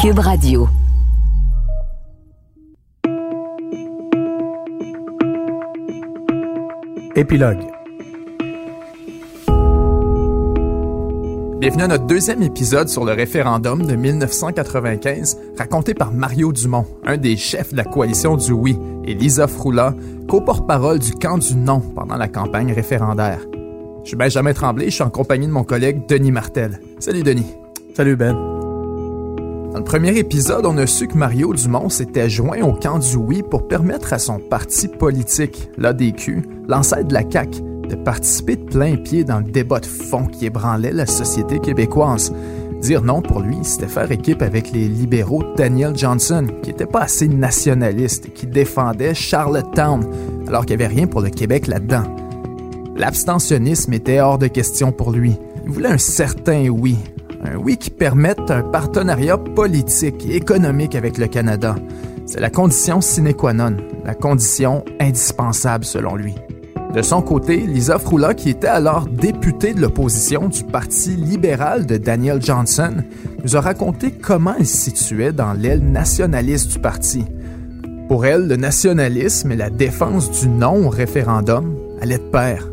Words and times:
Cube 0.00 0.20
Radio. 0.20 0.68
Épilogue. 7.16 7.58
Bienvenue 11.58 11.82
à 11.82 11.88
notre 11.88 12.06
deuxième 12.06 12.44
épisode 12.44 12.88
sur 12.88 13.04
le 13.04 13.12
référendum 13.12 13.84
de 13.84 13.96
1995, 13.96 15.36
raconté 15.58 15.94
par 15.94 16.12
Mario 16.12 16.52
Dumont, 16.52 16.86
un 17.04 17.16
des 17.16 17.36
chefs 17.36 17.72
de 17.72 17.76
la 17.76 17.84
coalition 17.84 18.36
du 18.36 18.52
oui, 18.52 18.78
et 19.04 19.14
Lisa 19.14 19.48
Froula, 19.48 19.94
co-porte-parole 20.28 21.00
du 21.00 21.10
camp 21.10 21.38
du 21.38 21.56
non 21.56 21.80
pendant 21.80 22.16
la 22.16 22.28
campagne 22.28 22.72
référendaire. 22.72 23.40
Je 24.04 24.10
suis 24.10 24.16
Benjamin 24.16 24.52
Tremblay, 24.52 24.90
je 24.90 24.94
suis 24.94 25.02
en 25.02 25.10
compagnie 25.10 25.48
de 25.48 25.52
mon 25.52 25.64
collègue 25.64 26.06
Denis 26.08 26.30
Martel. 26.30 26.80
Salut 27.00 27.24
Denis. 27.24 27.52
Salut 27.96 28.14
Ben. 28.14 28.57
Dans 29.78 29.84
le 29.84 29.90
premier 29.90 30.18
épisode, 30.18 30.66
on 30.66 30.76
a 30.76 30.88
su 30.88 31.06
que 31.06 31.16
Mario 31.16 31.54
Dumont 31.54 31.88
s'était 31.88 32.28
joint 32.28 32.62
au 32.62 32.72
camp 32.72 32.98
du 32.98 33.14
oui 33.14 33.44
pour 33.48 33.68
permettre 33.68 34.12
à 34.12 34.18
son 34.18 34.40
parti 34.40 34.88
politique, 34.88 35.70
l'ADQ, 35.78 36.42
l'ancêtre 36.66 37.06
de 37.06 37.14
la 37.14 37.22
CAQ, 37.22 37.60
de 37.88 37.94
participer 37.94 38.56
de 38.56 38.64
plein 38.64 38.96
pied 38.96 39.22
dans 39.22 39.38
le 39.38 39.44
débat 39.44 39.78
de 39.78 39.86
fond 39.86 40.26
qui 40.26 40.46
ébranlait 40.46 40.90
la 40.90 41.06
société 41.06 41.60
québécoise. 41.60 42.34
Dire 42.80 43.02
non 43.02 43.22
pour 43.22 43.38
lui, 43.38 43.58
c'était 43.62 43.86
faire 43.86 44.10
équipe 44.10 44.42
avec 44.42 44.72
les 44.72 44.88
libéraux 44.88 45.44
Daniel 45.56 45.96
Johnson, 45.96 46.48
qui 46.64 46.70
n'était 46.70 46.84
pas 46.84 47.02
assez 47.02 47.28
nationaliste 47.28 48.26
et 48.26 48.30
qui 48.30 48.48
défendait 48.48 49.14
Charlottetown, 49.14 50.04
alors 50.48 50.66
qu'il 50.66 50.76
n'y 50.76 50.82
avait 50.82 50.92
rien 50.92 51.06
pour 51.06 51.20
le 51.20 51.30
Québec 51.30 51.68
là-dedans. 51.68 52.02
L'abstentionnisme 52.96 53.92
était 53.92 54.18
hors 54.18 54.38
de 54.38 54.48
question 54.48 54.90
pour 54.90 55.12
lui. 55.12 55.36
Il 55.64 55.70
voulait 55.70 55.88
un 55.88 55.98
certain 55.98 56.68
oui. 56.68 56.96
Un 57.44 57.56
oui 57.56 57.76
qui 57.76 57.90
permette 57.90 58.50
un 58.50 58.62
partenariat 58.62 59.38
politique 59.38 60.26
et 60.28 60.36
économique 60.36 60.94
avec 60.94 61.18
le 61.18 61.26
Canada. 61.26 61.76
C'est 62.26 62.40
la 62.40 62.50
condition 62.50 63.00
sine 63.00 63.32
qua 63.32 63.52
non, 63.52 63.76
la 64.04 64.14
condition 64.14 64.84
indispensable 65.00 65.84
selon 65.84 66.16
lui. 66.16 66.34
De 66.94 67.02
son 67.02 67.22
côté, 67.22 67.58
Lisa 67.58 67.98
Froula, 67.98 68.34
qui 68.34 68.50
était 68.50 68.66
alors 68.66 69.06
députée 69.06 69.74
de 69.74 69.80
l'opposition 69.80 70.48
du 70.48 70.64
Parti 70.64 71.10
libéral 71.10 71.86
de 71.86 71.96
Daniel 71.96 72.42
Johnson, 72.42 72.94
nous 73.44 73.56
a 73.56 73.60
raconté 73.60 74.10
comment 74.10 74.54
elle 74.58 74.66
se 74.66 74.90
situait 74.90 75.32
dans 75.32 75.52
l'aile 75.52 75.84
nationaliste 75.84 76.72
du 76.72 76.78
parti. 76.78 77.24
Pour 78.08 78.24
elle, 78.24 78.48
le 78.48 78.56
nationalisme 78.56 79.52
et 79.52 79.56
la 79.56 79.68
défense 79.68 80.30
du 80.30 80.48
non 80.48 80.86
au 80.86 80.88
référendum 80.88 81.76
allaient 82.00 82.18
de 82.18 82.30
pair. 82.30 82.68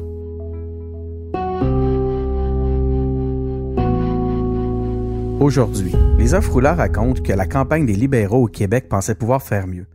Aujourd'hui, 5.41 5.91
Lisa 6.17 6.39
Froula 6.39 6.75
raconte 6.75 7.21
que 7.21 7.33
la 7.33 7.45
campagne 7.45 7.85
des 7.85 7.93
libéraux 7.93 8.43
au 8.43 8.47
Québec 8.47 8.87
pensait 8.87 9.15
pouvoir 9.15 9.43
faire 9.43 9.67
mieux. 9.67 9.85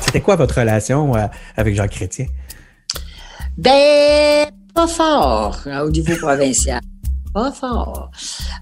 C'était 0.00 0.20
quoi 0.20 0.34
votre 0.34 0.58
relation 0.58 1.14
euh, 1.14 1.26
avec 1.56 1.76
Jean 1.76 1.86
Chrétien? 1.86 2.26
Ben, 3.56 4.48
pas 4.74 4.88
fort 4.88 5.60
hein, 5.66 5.82
au 5.82 5.90
niveau 5.90 6.16
provincial. 6.16 6.80
Pas 7.32 7.52
fort. 7.52 8.10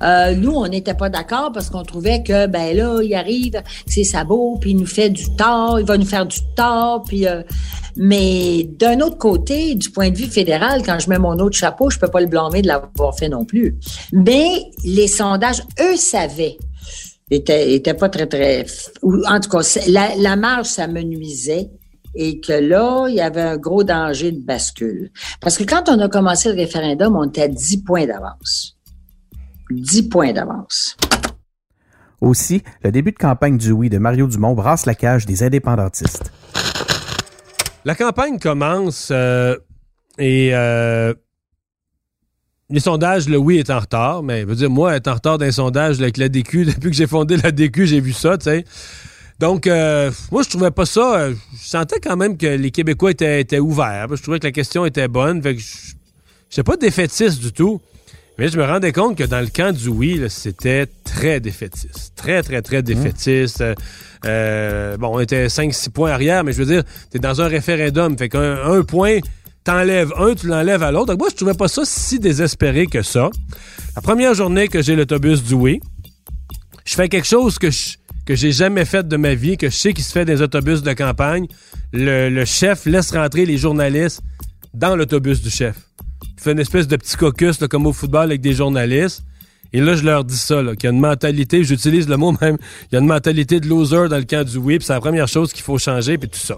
Euh, 0.03 0.35
nous, 0.35 0.53
on 0.53 0.69
n'était 0.69 0.95
pas 0.95 1.09
d'accord 1.09 1.53
parce 1.53 1.71
qu'on 1.71 1.83
trouvait 1.83 2.23
que, 2.23 2.47
ben 2.47 2.77
là, 2.77 3.01
il 3.03 3.15
arrive, 3.15 3.63
c'est 3.87 4.05
sabot, 4.05 4.59
puis 4.61 4.71
il 4.71 4.77
nous 4.77 4.87
fait 4.87 5.11
du 5.11 5.35
tort, 5.37 5.79
il 5.81 5.87
va 5.87 5.97
nous 5.97 6.07
faire 6.07 6.27
du 6.27 6.39
tort, 6.55 7.03
puis... 7.07 7.27
Euh, 7.27 7.43
mais 8.01 8.63
d'un 8.63 9.01
autre 9.01 9.19
côté, 9.19 9.75
du 9.75 9.91
point 9.91 10.11
de 10.11 10.17
vue 10.17 10.27
fédéral, 10.27 10.83
quand 10.87 11.01
je 11.01 11.11
mets 11.11 11.19
mon 11.19 11.37
autre 11.41 11.57
chapeau, 11.57 11.91
je 11.91 11.99
peux 11.99 12.07
pas 12.07 12.21
le 12.21 12.29
blâmer 12.29 12.63
de 12.63 12.69
l'avoir 12.69 13.19
fait 13.19 13.29
non 13.29 13.45
plus. 13.45 13.77
Mais 14.13 14.71
les 14.85 15.09
sondages, 15.09 15.65
eux, 15.81 15.97
savaient 15.97 16.59
était, 17.31 17.75
était 17.75 17.95
pas 17.95 18.09
très, 18.09 18.27
très... 18.27 18.67
En 19.03 19.41
tout 19.41 19.51
cas, 19.51 19.63
la, 19.89 20.15
la 20.17 20.37
marge, 20.37 20.67
ça 20.67 20.87
me 20.87 21.03
nuisait 21.03 21.71
et 22.15 22.41
que 22.41 22.53
là, 22.53 23.07
il 23.09 23.17
y 23.17 23.21
avait 23.21 23.43
un 23.43 23.57
gros 23.57 23.85
danger 23.85 24.33
de 24.33 24.41
bascule. 24.41 25.11
Parce 25.41 25.57
que 25.57 25.65
quand 25.65 25.89
on 25.89 25.99
a 26.01 26.09
commencé 26.09 26.49
le 26.49 26.57
référendum, 26.57 27.17
on 27.17 27.25
était 27.25 27.43
à 27.43 27.49
10 27.49 27.79
points 27.85 28.07
d'avance. 28.07 28.78
10 29.71 30.09
points 30.09 30.33
d'avance. 30.33 30.97
Aussi, 32.21 32.63
le 32.83 32.91
début 32.91 33.13
de 33.13 33.19
campagne 33.19 33.59
du 33.59 33.71
oui 33.71 33.89
de 33.89 33.99
Mario 33.99 34.27
Dumont 34.27 34.55
brasse 34.55 34.87
la 34.87 34.95
cage 34.95 35.25
des 35.25 35.43
indépendantistes. 35.43 36.33
La 37.85 37.95
campagne 37.95 38.39
commence 38.39 39.11
euh, 39.13 39.57
et 40.19 40.51
euh, 40.53 41.15
les 42.71 42.81
sondages, 42.81 43.29
le 43.29 43.39
oui 43.39 43.59
est 43.59 43.71
en 43.71 43.79
retard, 43.79 44.23
mais 44.23 44.43
je 44.43 44.47
veux 44.47 44.57
dire, 44.57 44.71
moi, 44.71 44.95
être 44.97 45.09
en 45.09 45.15
retard 45.15 45.39
d'un 45.39 45.53
sondage 45.53 46.01
avec 46.01 46.17
la 46.17 46.29
DQ, 46.29 46.65
depuis 46.67 46.91
que 46.91 46.97
j'ai 46.97 47.07
fondé 47.07 47.37
la 47.37 47.53
DQ, 47.53 47.87
j'ai 47.87 48.01
vu 48.01 48.13
ça, 48.13 48.37
tu 48.37 48.45
sais. 48.45 48.65
Donc, 49.39 49.69
euh, 49.69 50.11
moi, 50.33 50.43
je 50.43 50.51
trouvais 50.51 50.73
pas 50.73 50.85
ça. 50.85 51.15
Euh, 51.15 51.35
je 51.53 51.69
sentais 51.69 52.01
quand 52.01 52.17
même 52.17 52.37
que 52.37 52.47
les 52.47 52.73
Québécois 52.73 53.13
étaient, 53.13 53.41
étaient 53.41 53.61
ouverts. 53.61 54.09
Je 54.11 54.21
trouvais 54.21 54.41
que 54.41 54.47
la 54.47 54.53
question 54.53 54.85
était 54.85 55.07
bonne. 55.07 55.41
Fait 55.41 55.55
que 55.55 55.63
je 56.51 56.63
pas 56.63 56.77
défaitiste 56.77 57.41
du 57.41 57.53
tout. 57.53 57.81
Mais 58.39 58.49
je 58.49 58.57
me 58.57 58.65
rendais 58.65 58.93
compte 58.93 59.19
que 59.19 59.25
dans 59.25 59.41
le 59.41 59.49
camp 59.49 59.77
du 59.77 59.89
oui, 59.89 60.23
c'était 60.29 60.87
très 61.05 61.41
défaitiste. 61.41 62.13
Très, 62.15 62.43
très, 62.43 62.63
très 62.63 62.83
défaitiste. 62.83 63.65
Euh, 64.25 64.97
bon, 64.97 65.17
on 65.17 65.21
était 65.21 65.49
5-6 65.49 65.91
points 65.91 66.13
arrière, 66.13 66.45
mais 66.45 66.53
je 66.53 66.59
veux 66.63 66.73
dire, 66.73 66.85
t'es 67.11 67.19
dans 67.19 67.41
un 67.41 67.49
référendum. 67.49 68.17
Fait 68.17 68.29
qu'un 68.29 68.65
un 68.65 68.83
point, 68.85 69.19
t'enlèves 69.65 70.13
un, 70.17 70.35
tu 70.35 70.47
l'enlèves 70.47 70.83
à 70.85 70.93
l'autre. 70.93 71.07
Donc 71.07 71.19
moi, 71.19 71.29
je 71.31 71.37
trouvais 71.37 71.55
pas 71.55 71.69
ça 71.69 71.83
si 71.85 72.21
désespéré 72.21 72.87
que 72.87 73.03
ça. 73.03 73.29
La 73.97 74.03
première 74.03 74.35
journée 74.35 74.69
que 74.69 74.83
j'ai 74.83 74.95
l'autobus 74.95 75.43
du 75.43 75.55
oui, 75.55 75.81
je 76.85 76.95
fais 76.95 77.09
quelque 77.09 77.27
chose 77.27 77.59
que 77.59 77.71
je, 77.71 77.97
que 78.25 78.35
j'ai 78.37 78.53
jamais 78.53 78.85
fait 78.85 79.09
de 79.09 79.17
ma 79.17 79.35
vie, 79.35 79.57
que 79.57 79.69
je 79.71 79.75
sais 79.75 79.93
qui 79.93 80.03
se 80.03 80.13
fait 80.13 80.25
des 80.25 80.43
autobus 80.43 80.83
de 80.83 80.93
campagne. 80.93 81.47
Le, 81.93 82.45
chef 82.45 82.87
laisse 82.87 83.11
rentrer 83.11 83.47
les 83.47 83.57
journalistes 83.57 84.21
dans 84.75 84.95
l'autobus 84.95 85.43
du 85.43 85.51
chef. 85.51 85.88
Il 86.23 86.43
fait 86.43 86.53
une 86.53 86.61
espèce 86.61 86.87
de 86.89 86.97
petit 86.97 87.17
caucus 87.17 87.59
comme 87.71 87.87
au 87.87 87.93
football 87.93 88.25
avec 88.25 88.41
des 88.41 88.53
journalistes. 88.53 89.23
Et 89.73 89.81
là, 89.81 89.95
je 89.95 90.05
leur 90.05 90.25
dis 90.25 90.37
ça, 90.37 90.63
qu'il 90.63 90.85
y 90.85 90.87
a 90.87 90.91
une 90.91 91.01
mentalité, 91.01 91.63
j'utilise 91.63 92.09
le 92.09 92.17
mot 92.17 92.33
même, 92.41 92.57
il 92.91 92.95
y 92.95 92.97
a 92.97 93.01
une 93.01 93.07
mentalité 93.07 93.61
de 93.61 93.69
loser 93.69 94.09
dans 94.09 94.17
le 94.17 94.25
camp 94.25 94.43
du 94.43 94.57
oui, 94.57 94.79
c'est 94.81 94.95
la 94.95 95.01
première 95.01 95.29
chose 95.29 95.53
qu'il 95.53 95.63
faut 95.63 95.77
changer, 95.77 96.17
puis 96.17 96.29
tout 96.29 96.39
ça. 96.39 96.57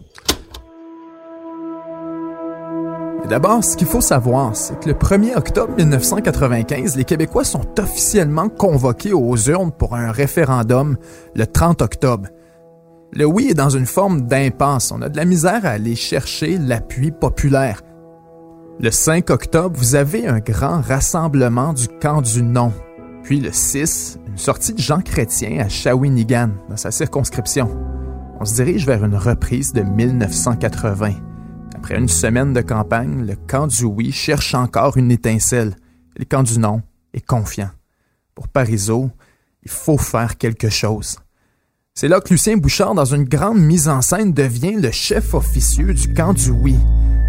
D'abord, 3.28 3.62
ce 3.62 3.76
qu'il 3.76 3.86
faut 3.86 4.00
savoir, 4.00 4.56
c'est 4.56 4.80
que 4.80 4.88
le 4.88 4.94
1er 4.94 5.36
octobre 5.36 5.72
1995, 5.76 6.96
les 6.96 7.04
Québécois 7.04 7.44
sont 7.44 7.64
officiellement 7.78 8.48
convoqués 8.48 9.12
aux 9.12 9.36
urnes 9.36 9.70
pour 9.70 9.94
un 9.94 10.10
référendum 10.10 10.96
le 11.36 11.46
30 11.46 11.80
octobre. 11.80 12.26
Le 13.12 13.24
oui 13.24 13.48
est 13.50 13.54
dans 13.54 13.70
une 13.70 13.86
forme 13.86 14.22
d'impasse. 14.22 14.90
On 14.90 15.00
a 15.00 15.08
de 15.08 15.16
la 15.16 15.24
misère 15.24 15.64
à 15.64 15.70
aller 15.70 15.94
chercher 15.94 16.58
l'appui 16.58 17.12
populaire. 17.12 17.82
Le 18.82 18.90
5 18.90 19.28
octobre, 19.28 19.78
vous 19.78 19.94
avez 19.94 20.26
un 20.26 20.38
grand 20.38 20.80
rassemblement 20.80 21.74
du 21.74 21.86
camp 21.86 22.22
du 22.22 22.42
non. 22.42 22.72
Puis 23.22 23.38
le 23.38 23.52
6, 23.52 24.18
une 24.26 24.38
sortie 24.38 24.72
de 24.72 24.78
Jean 24.78 25.02
Chrétien 25.02 25.60
à 25.60 25.68
Shawinigan, 25.68 26.48
dans 26.70 26.78
sa 26.78 26.90
circonscription. 26.90 27.68
On 28.40 28.46
se 28.46 28.54
dirige 28.54 28.86
vers 28.86 29.04
une 29.04 29.16
reprise 29.16 29.74
de 29.74 29.82
1980. 29.82 31.12
Après 31.76 31.98
une 31.98 32.08
semaine 32.08 32.54
de 32.54 32.62
campagne, 32.62 33.26
le 33.26 33.36
camp 33.36 33.66
du 33.66 33.84
oui 33.84 34.12
cherche 34.12 34.54
encore 34.54 34.96
une 34.96 35.10
étincelle. 35.10 35.76
Le 36.16 36.24
camp 36.24 36.42
du 36.42 36.58
non 36.58 36.80
est 37.12 37.26
confiant. 37.26 37.68
Pour 38.34 38.48
Parizeau, 38.48 39.10
il 39.62 39.70
faut 39.70 39.98
faire 39.98 40.38
quelque 40.38 40.70
chose. 40.70 41.18
C'est 41.92 42.08
là 42.08 42.22
que 42.22 42.30
Lucien 42.30 42.56
Bouchard, 42.56 42.94
dans 42.94 43.04
une 43.04 43.24
grande 43.24 43.60
mise 43.60 43.90
en 43.90 44.00
scène, 44.00 44.32
devient 44.32 44.76
le 44.80 44.90
chef 44.90 45.34
officieux 45.34 45.92
du 45.92 46.14
camp 46.14 46.32
du 46.32 46.48
oui. 46.48 46.78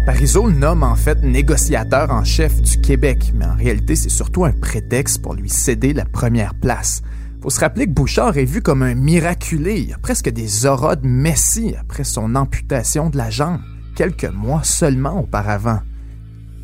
Parizeau 0.04 0.48
le 0.48 0.54
nomme 0.54 0.82
en 0.82 0.96
fait 0.96 1.22
négociateur 1.22 2.10
en 2.10 2.24
chef 2.24 2.60
du 2.60 2.80
Québec, 2.80 3.32
mais 3.36 3.44
en 3.44 3.54
réalité 3.54 3.94
c'est 3.94 4.08
surtout 4.08 4.44
un 4.44 4.50
prétexte 4.50 5.22
pour 5.22 5.34
lui 5.34 5.48
céder 5.48 5.92
la 5.92 6.04
première 6.04 6.56
place. 6.56 7.02
Faut 7.40 7.50
se 7.50 7.60
rappeler 7.60 7.86
que 7.86 7.92
Bouchard 7.92 8.36
est 8.36 8.44
vu 8.44 8.62
comme 8.62 8.82
un 8.82 8.96
miraculé, 8.96 9.94
presque 10.02 10.28
des 10.28 10.66
auras 10.66 10.96
de 10.96 11.78
après 11.78 12.02
son 12.02 12.34
amputation 12.34 13.10
de 13.10 13.16
la 13.16 13.30
jambe 13.30 13.60
quelques 13.94 14.24
mois 14.24 14.64
seulement 14.64 15.20
auparavant. 15.20 15.80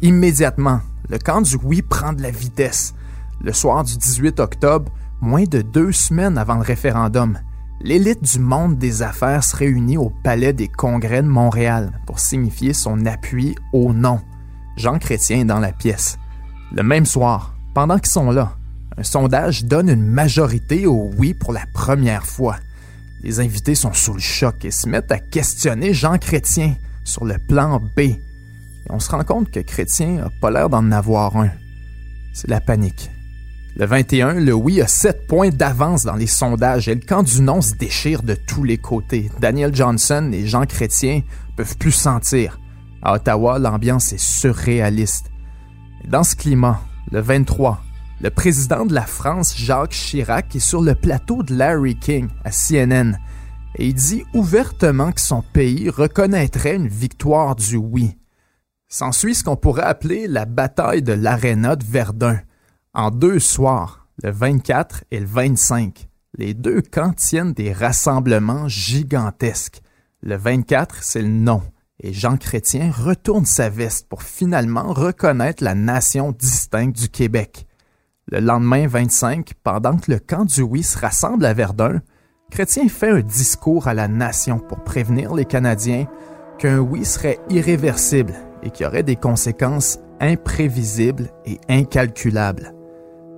Immédiatement, 0.02 0.80
le 1.08 1.18
camp 1.18 1.40
du 1.40 1.56
oui 1.62 1.82
prend 1.82 2.12
de 2.12 2.22
la 2.22 2.32
vitesse. 2.32 2.92
Le 3.40 3.52
soir 3.52 3.84
du 3.84 3.96
18 3.96 4.40
octobre, 4.40 4.90
moins 5.20 5.44
de 5.44 5.62
deux 5.62 5.92
semaines 5.92 6.38
avant 6.38 6.56
le 6.56 6.62
référendum, 6.62 7.38
l'élite 7.80 8.22
du 8.22 8.38
monde 8.38 8.78
des 8.78 9.02
affaires 9.02 9.44
se 9.44 9.56
réunit 9.56 9.96
au 9.96 10.10
Palais 10.10 10.52
des 10.52 10.68
Congrès 10.68 11.22
de 11.22 11.28
Montréal 11.28 11.92
pour 12.06 12.18
signifier 12.18 12.72
son 12.72 13.06
appui 13.06 13.54
au 13.72 13.92
non. 13.92 14.20
Jean 14.76 14.98
Chrétien 14.98 15.40
est 15.40 15.44
dans 15.44 15.60
la 15.60 15.72
pièce. 15.72 16.18
Le 16.72 16.82
même 16.82 17.06
soir, 17.06 17.54
pendant 17.74 17.98
qu'ils 17.98 18.10
sont 18.10 18.30
là, 18.30 18.56
un 18.96 19.02
sondage 19.02 19.64
donne 19.64 19.88
une 19.88 20.04
majorité 20.04 20.86
au 20.86 21.10
oui 21.16 21.34
pour 21.34 21.52
la 21.52 21.66
première 21.72 22.26
fois. 22.26 22.56
Les 23.22 23.40
invités 23.40 23.74
sont 23.74 23.92
sous 23.92 24.14
le 24.14 24.20
choc 24.20 24.64
et 24.64 24.70
se 24.70 24.88
mettent 24.88 25.12
à 25.12 25.18
questionner 25.18 25.94
Jean 25.94 26.18
Chrétien 26.18 26.74
sur 27.04 27.24
le 27.24 27.38
plan 27.38 27.80
B. 27.96 28.14
On 28.90 29.00
se 29.00 29.10
rend 29.10 29.24
compte 29.24 29.50
que 29.50 29.60
Chrétien 29.60 30.12
n'a 30.12 30.30
pas 30.40 30.50
l'air 30.50 30.68
d'en 30.68 30.90
avoir 30.92 31.36
un. 31.36 31.50
C'est 32.32 32.48
la 32.48 32.60
panique. 32.60 33.10
Le 33.78 33.86
21, 33.86 34.40
le 34.40 34.52
oui 34.52 34.82
a 34.82 34.88
7 34.88 35.28
points 35.28 35.50
d'avance 35.50 36.02
dans 36.02 36.16
les 36.16 36.26
sondages 36.26 36.88
et 36.88 36.96
le 36.96 37.00
camp 37.00 37.22
du 37.22 37.40
non 37.40 37.60
se 37.60 37.74
déchire 37.74 38.24
de 38.24 38.34
tous 38.34 38.64
les 38.64 38.76
côtés. 38.76 39.30
Daniel 39.38 39.72
Johnson 39.72 40.30
et 40.32 40.48
Jean 40.48 40.66
Chrétien 40.66 41.22
peuvent 41.56 41.76
plus 41.78 41.92
sentir. 41.92 42.58
À 43.02 43.14
Ottawa, 43.14 43.60
l'ambiance 43.60 44.12
est 44.12 44.18
surréaliste. 44.18 45.30
Dans 46.08 46.24
ce 46.24 46.34
climat, 46.34 46.80
le 47.12 47.20
23, 47.20 47.80
le 48.20 48.30
président 48.30 48.84
de 48.84 48.94
la 48.94 49.06
France, 49.06 49.56
Jacques 49.56 49.90
Chirac, 49.90 50.56
est 50.56 50.58
sur 50.58 50.82
le 50.82 50.96
plateau 50.96 51.44
de 51.44 51.54
Larry 51.54 51.94
King 51.94 52.26
à 52.44 52.50
CNN 52.50 53.16
et 53.76 53.86
il 53.86 53.94
dit 53.94 54.24
ouvertement 54.34 55.12
que 55.12 55.20
son 55.20 55.42
pays 55.52 55.88
reconnaîtrait 55.88 56.74
une 56.74 56.88
victoire 56.88 57.54
du 57.54 57.76
oui. 57.76 58.18
S'ensuit 58.88 59.36
ce 59.36 59.44
qu'on 59.44 59.54
pourrait 59.54 59.82
appeler 59.82 60.26
la 60.26 60.46
bataille 60.46 61.02
de 61.02 61.12
l'aréna 61.12 61.76
de 61.76 61.84
Verdun. 61.84 62.40
En 62.98 63.12
deux 63.12 63.38
soirs, 63.38 64.08
le 64.24 64.32
24 64.32 65.04
et 65.12 65.20
le 65.20 65.26
25, 65.26 66.08
les 66.36 66.52
deux 66.52 66.82
camps 66.82 67.12
tiennent 67.12 67.52
des 67.52 67.72
rassemblements 67.72 68.66
gigantesques. 68.66 69.82
Le 70.20 70.34
24, 70.34 70.96
c'est 71.04 71.22
le 71.22 71.28
non, 71.28 71.62
et 72.00 72.12
Jean 72.12 72.36
Chrétien 72.36 72.90
retourne 72.90 73.44
sa 73.44 73.68
veste 73.68 74.08
pour 74.08 74.24
finalement 74.24 74.92
reconnaître 74.92 75.62
la 75.62 75.76
nation 75.76 76.32
distincte 76.32 76.98
du 76.98 77.08
Québec. 77.08 77.68
Le 78.32 78.40
lendemain 78.40 78.88
25, 78.88 79.52
pendant 79.62 79.96
que 79.96 80.10
le 80.10 80.18
camp 80.18 80.44
du 80.44 80.62
oui 80.62 80.82
se 80.82 80.98
rassemble 80.98 81.44
à 81.44 81.54
Verdun, 81.54 82.00
Chrétien 82.50 82.88
fait 82.88 83.10
un 83.10 83.20
discours 83.20 83.86
à 83.86 83.94
la 83.94 84.08
nation 84.08 84.58
pour 84.58 84.82
prévenir 84.82 85.36
les 85.36 85.44
Canadiens 85.44 86.08
qu'un 86.58 86.80
oui 86.80 87.04
serait 87.04 87.38
irréversible 87.48 88.34
et 88.64 88.70
qu'il 88.70 88.82
y 88.82 88.88
aurait 88.88 89.04
des 89.04 89.14
conséquences 89.14 90.00
imprévisibles 90.18 91.30
et 91.46 91.60
incalculables. 91.68 92.74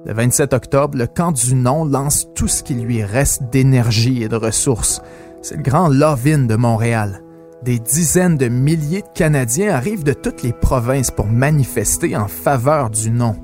Le 0.06 0.14
27 0.14 0.54
octobre, 0.54 0.96
le 0.96 1.06
camp 1.06 1.30
du 1.30 1.54
non 1.54 1.84
lance 1.84 2.26
tout 2.34 2.48
ce 2.48 2.62
qui 2.62 2.72
lui 2.72 3.04
reste 3.04 3.42
d'énergie 3.52 4.22
et 4.22 4.28
de 4.28 4.36
ressources. 4.36 5.02
C'est 5.42 5.56
le 5.56 5.62
grand 5.62 5.88
love-in 5.88 6.46
de 6.46 6.56
Montréal. 6.56 7.22
Des 7.62 7.78
dizaines 7.78 8.38
de 8.38 8.48
milliers 8.48 9.02
de 9.02 9.08
Canadiens 9.14 9.74
arrivent 9.74 10.02
de 10.02 10.14
toutes 10.14 10.42
les 10.42 10.54
provinces 10.54 11.10
pour 11.10 11.26
manifester 11.26 12.16
en 12.16 12.28
faveur 12.28 12.88
du 12.88 13.10
non. 13.10 13.36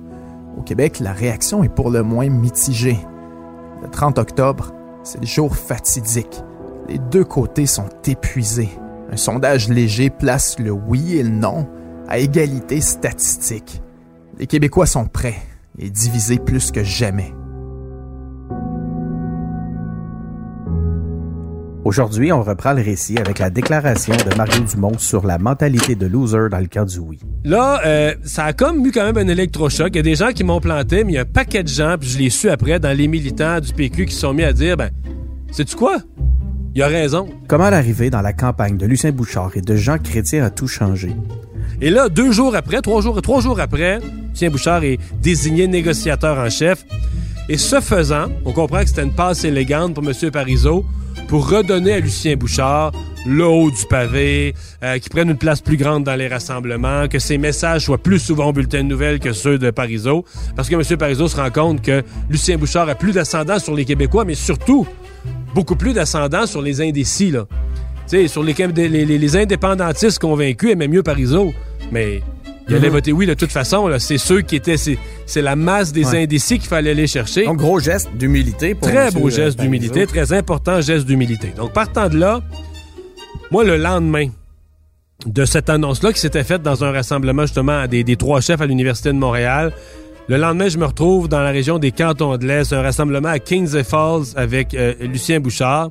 Au 0.56 0.62
Québec, 0.62 0.98
la 1.00 1.12
réaction 1.12 1.62
est 1.62 1.68
pour 1.68 1.90
le 1.90 2.02
moins 2.02 2.30
mitigée. 2.30 2.98
Le 3.82 3.90
30 3.90 4.18
octobre, 4.18 4.72
c'est 5.02 5.20
le 5.20 5.26
jour 5.26 5.54
fatidique. 5.54 6.42
Les 6.88 6.98
deux 6.98 7.24
côtés 7.24 7.66
sont 7.66 7.90
épuisés. 8.06 8.70
Un 9.12 9.18
sondage 9.18 9.68
léger 9.68 10.08
place 10.08 10.58
le 10.58 10.70
oui 10.70 11.18
et 11.18 11.22
le 11.22 11.28
non 11.28 11.68
à 12.08 12.18
égalité 12.18 12.80
statistique. 12.80 13.82
Les 14.38 14.46
Québécois 14.46 14.86
sont 14.86 15.04
prêts 15.04 15.42
et 15.78 15.90
divisés 15.90 16.38
plus 16.38 16.70
que 16.70 16.82
jamais. 16.82 17.32
Aujourd'hui, 21.86 22.32
on 22.32 22.42
reprend 22.42 22.72
le 22.72 22.82
récit 22.82 23.16
avec 23.16 23.38
la 23.38 23.48
déclaration 23.48 24.12
de 24.12 24.36
Mario 24.36 24.64
Dumont 24.64 24.98
sur 24.98 25.24
la 25.24 25.38
mentalité 25.38 25.94
de 25.94 26.06
loser 26.06 26.48
dans 26.50 26.58
le 26.58 26.66
camp 26.66 26.84
du 26.84 26.98
oui. 26.98 27.20
Là, 27.44 27.80
euh, 27.86 28.12
ça 28.24 28.46
a 28.46 28.52
comme 28.52 28.84
eu 28.84 28.90
quand 28.90 29.04
même 29.04 29.18
un 29.18 29.28
électrochoc. 29.30 29.90
Il 29.92 29.96
y 29.96 30.00
a 30.00 30.02
des 30.02 30.16
gens 30.16 30.32
qui 30.32 30.42
m'ont 30.42 30.58
planté, 30.58 31.04
mais 31.04 31.12
il 31.12 31.14
y 31.14 31.18
a 31.18 31.20
un 31.20 31.24
paquet 31.24 31.62
de 31.62 31.68
gens, 31.68 31.94
puis 31.96 32.08
je 32.08 32.18
l'ai 32.18 32.28
su 32.28 32.50
après, 32.50 32.80
dans 32.80 32.96
les 32.96 33.06
militants 33.06 33.60
du 33.60 33.72
PQ 33.72 34.06
qui 34.06 34.14
se 34.14 34.22
sont 34.22 34.34
mis 34.34 34.42
à 34.42 34.52
dire, 34.52 34.76
ben, 34.76 34.90
sais-tu 35.52 35.76
quoi? 35.76 35.98
Il 36.74 36.82
a 36.82 36.88
raison. 36.88 37.28
Comment 37.46 37.70
l'arrivée 37.70 38.10
dans 38.10 38.20
la 38.20 38.32
campagne 38.32 38.76
de 38.76 38.84
Lucien 38.84 39.12
Bouchard 39.12 39.52
et 39.54 39.60
de 39.60 39.76
Jean 39.76 39.98
Chrétien 39.98 40.44
a 40.44 40.50
tout 40.50 40.66
changé? 40.66 41.14
Et 41.80 41.90
là, 41.90 42.08
deux 42.08 42.32
jours 42.32 42.56
après, 42.56 42.80
trois 42.80 43.02
jours, 43.02 43.60
après, 43.60 43.98
Lucien 44.30 44.50
Bouchard 44.50 44.84
est 44.84 44.98
désigné 45.20 45.66
négociateur 45.66 46.38
en 46.38 46.48
chef. 46.48 46.84
Et 47.48 47.58
ce 47.58 47.80
faisant, 47.80 48.26
on 48.44 48.52
comprend 48.52 48.80
que 48.80 48.88
c'était 48.88 49.04
une 49.04 49.14
passe 49.14 49.44
élégante 49.44 49.94
pour 49.94 50.04
M. 50.04 50.30
Parizeau 50.30 50.84
pour 51.28 51.48
redonner 51.48 51.94
à 51.94 52.00
Lucien 52.00 52.36
Bouchard 52.36 52.92
le 53.26 53.44
haut 53.44 53.70
du 53.70 53.84
pavé, 53.86 54.54
euh, 54.84 54.98
qu'il 54.98 55.10
prenne 55.10 55.30
une 55.30 55.36
place 55.36 55.60
plus 55.60 55.76
grande 55.76 56.04
dans 56.04 56.14
les 56.14 56.28
rassemblements, 56.28 57.08
que 57.08 57.18
ses 57.18 57.38
messages 57.38 57.84
soient 57.84 57.98
plus 57.98 58.20
souvent 58.20 58.46
au 58.48 58.52
bulletin 58.52 58.84
de 58.84 58.88
nouvelles 58.88 59.18
que 59.18 59.32
ceux 59.32 59.58
de 59.58 59.70
Parizeau. 59.70 60.24
Parce 60.54 60.68
que 60.68 60.76
M. 60.76 60.96
Parizeau 60.96 61.26
se 61.26 61.36
rend 61.36 61.50
compte 61.50 61.82
que 61.82 62.02
Lucien 62.30 62.56
Bouchard 62.56 62.88
a 62.88 62.94
plus 62.94 63.12
d'ascendant 63.12 63.58
sur 63.58 63.74
les 63.74 63.84
Québécois, 63.84 64.24
mais 64.24 64.34
surtout 64.34 64.86
beaucoup 65.54 65.76
plus 65.76 65.92
d'ascendant 65.92 66.46
sur 66.46 66.62
les 66.62 66.80
indécis. 66.80 67.32
Sais, 68.10 68.28
sur 68.28 68.42
les, 68.42 68.54
les, 68.54 69.04
les, 69.04 69.36
indépendantistes 69.36 70.18
convaincus 70.18 70.72
aimaient 70.72 70.88
mieux 70.88 71.02
Parizeau. 71.02 71.52
Mais 71.92 72.22
il 72.68 72.74
allait 72.74 72.88
mhm. 72.88 72.94
voter 72.94 73.12
oui 73.12 73.26
de 73.26 73.34
toute 73.34 73.52
façon. 73.52 73.88
C'est 73.98 74.18
ceux 74.18 74.40
qui 74.42 74.56
étaient. 74.56 74.76
C'est 74.76 75.42
la 75.42 75.56
masse 75.56 75.92
des 75.92 76.14
indécis 76.14 76.58
qu'il 76.58 76.68
fallait 76.68 76.90
aller 76.90 77.06
chercher. 77.06 77.46
Un 77.46 77.54
gros 77.54 77.80
geste 77.80 78.10
d'humilité 78.16 78.74
pour 78.74 78.88
Très 78.88 79.10
beau 79.10 79.30
geste 79.30 79.60
d'humilité, 79.60 80.06
très 80.06 80.32
important 80.32 80.80
geste 80.80 81.06
d'humilité. 81.06 81.52
Donc, 81.56 81.72
partant 81.72 82.08
de 82.08 82.18
là, 82.18 82.40
moi, 83.50 83.64
le 83.64 83.76
lendemain 83.76 84.28
de 85.24 85.44
cette 85.44 85.70
annonce-là 85.70 86.12
qui 86.12 86.20
s'était 86.20 86.44
faite 86.44 86.62
dans 86.62 86.84
un 86.84 86.92
rassemblement 86.92 87.42
justement 87.42 87.86
des, 87.86 88.04
des 88.04 88.16
trois 88.16 88.40
chefs 88.40 88.60
à 88.60 88.66
l'Université 88.66 89.08
de 89.08 89.18
Montréal, 89.18 89.72
le 90.28 90.38
lendemain, 90.38 90.68
je 90.68 90.76
me 90.76 90.84
retrouve 90.84 91.28
dans 91.28 91.40
la 91.40 91.50
région 91.50 91.78
des 91.78 91.92
Cantons 91.92 92.36
de 92.36 92.44
l'Est, 92.44 92.72
un 92.72 92.82
rassemblement 92.82 93.28
à 93.28 93.38
Kings 93.38 93.84
Falls 93.84 94.24
avec 94.34 94.74
euh, 94.74 94.94
Lucien 95.00 95.38
Bouchard. 95.38 95.90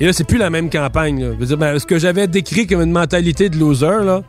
Et 0.00 0.06
là, 0.06 0.12
c'est 0.12 0.24
plus 0.24 0.38
la 0.38 0.50
même 0.50 0.70
campagne. 0.70 1.34
Ben, 1.58 1.78
ce 1.78 1.86
que 1.86 1.98
j'avais 1.98 2.26
décrit 2.26 2.66
comme 2.66 2.82
une 2.82 2.92
mentalité 2.92 3.48
de 3.48 3.58
loser, 3.58 4.04
là, 4.04 4.22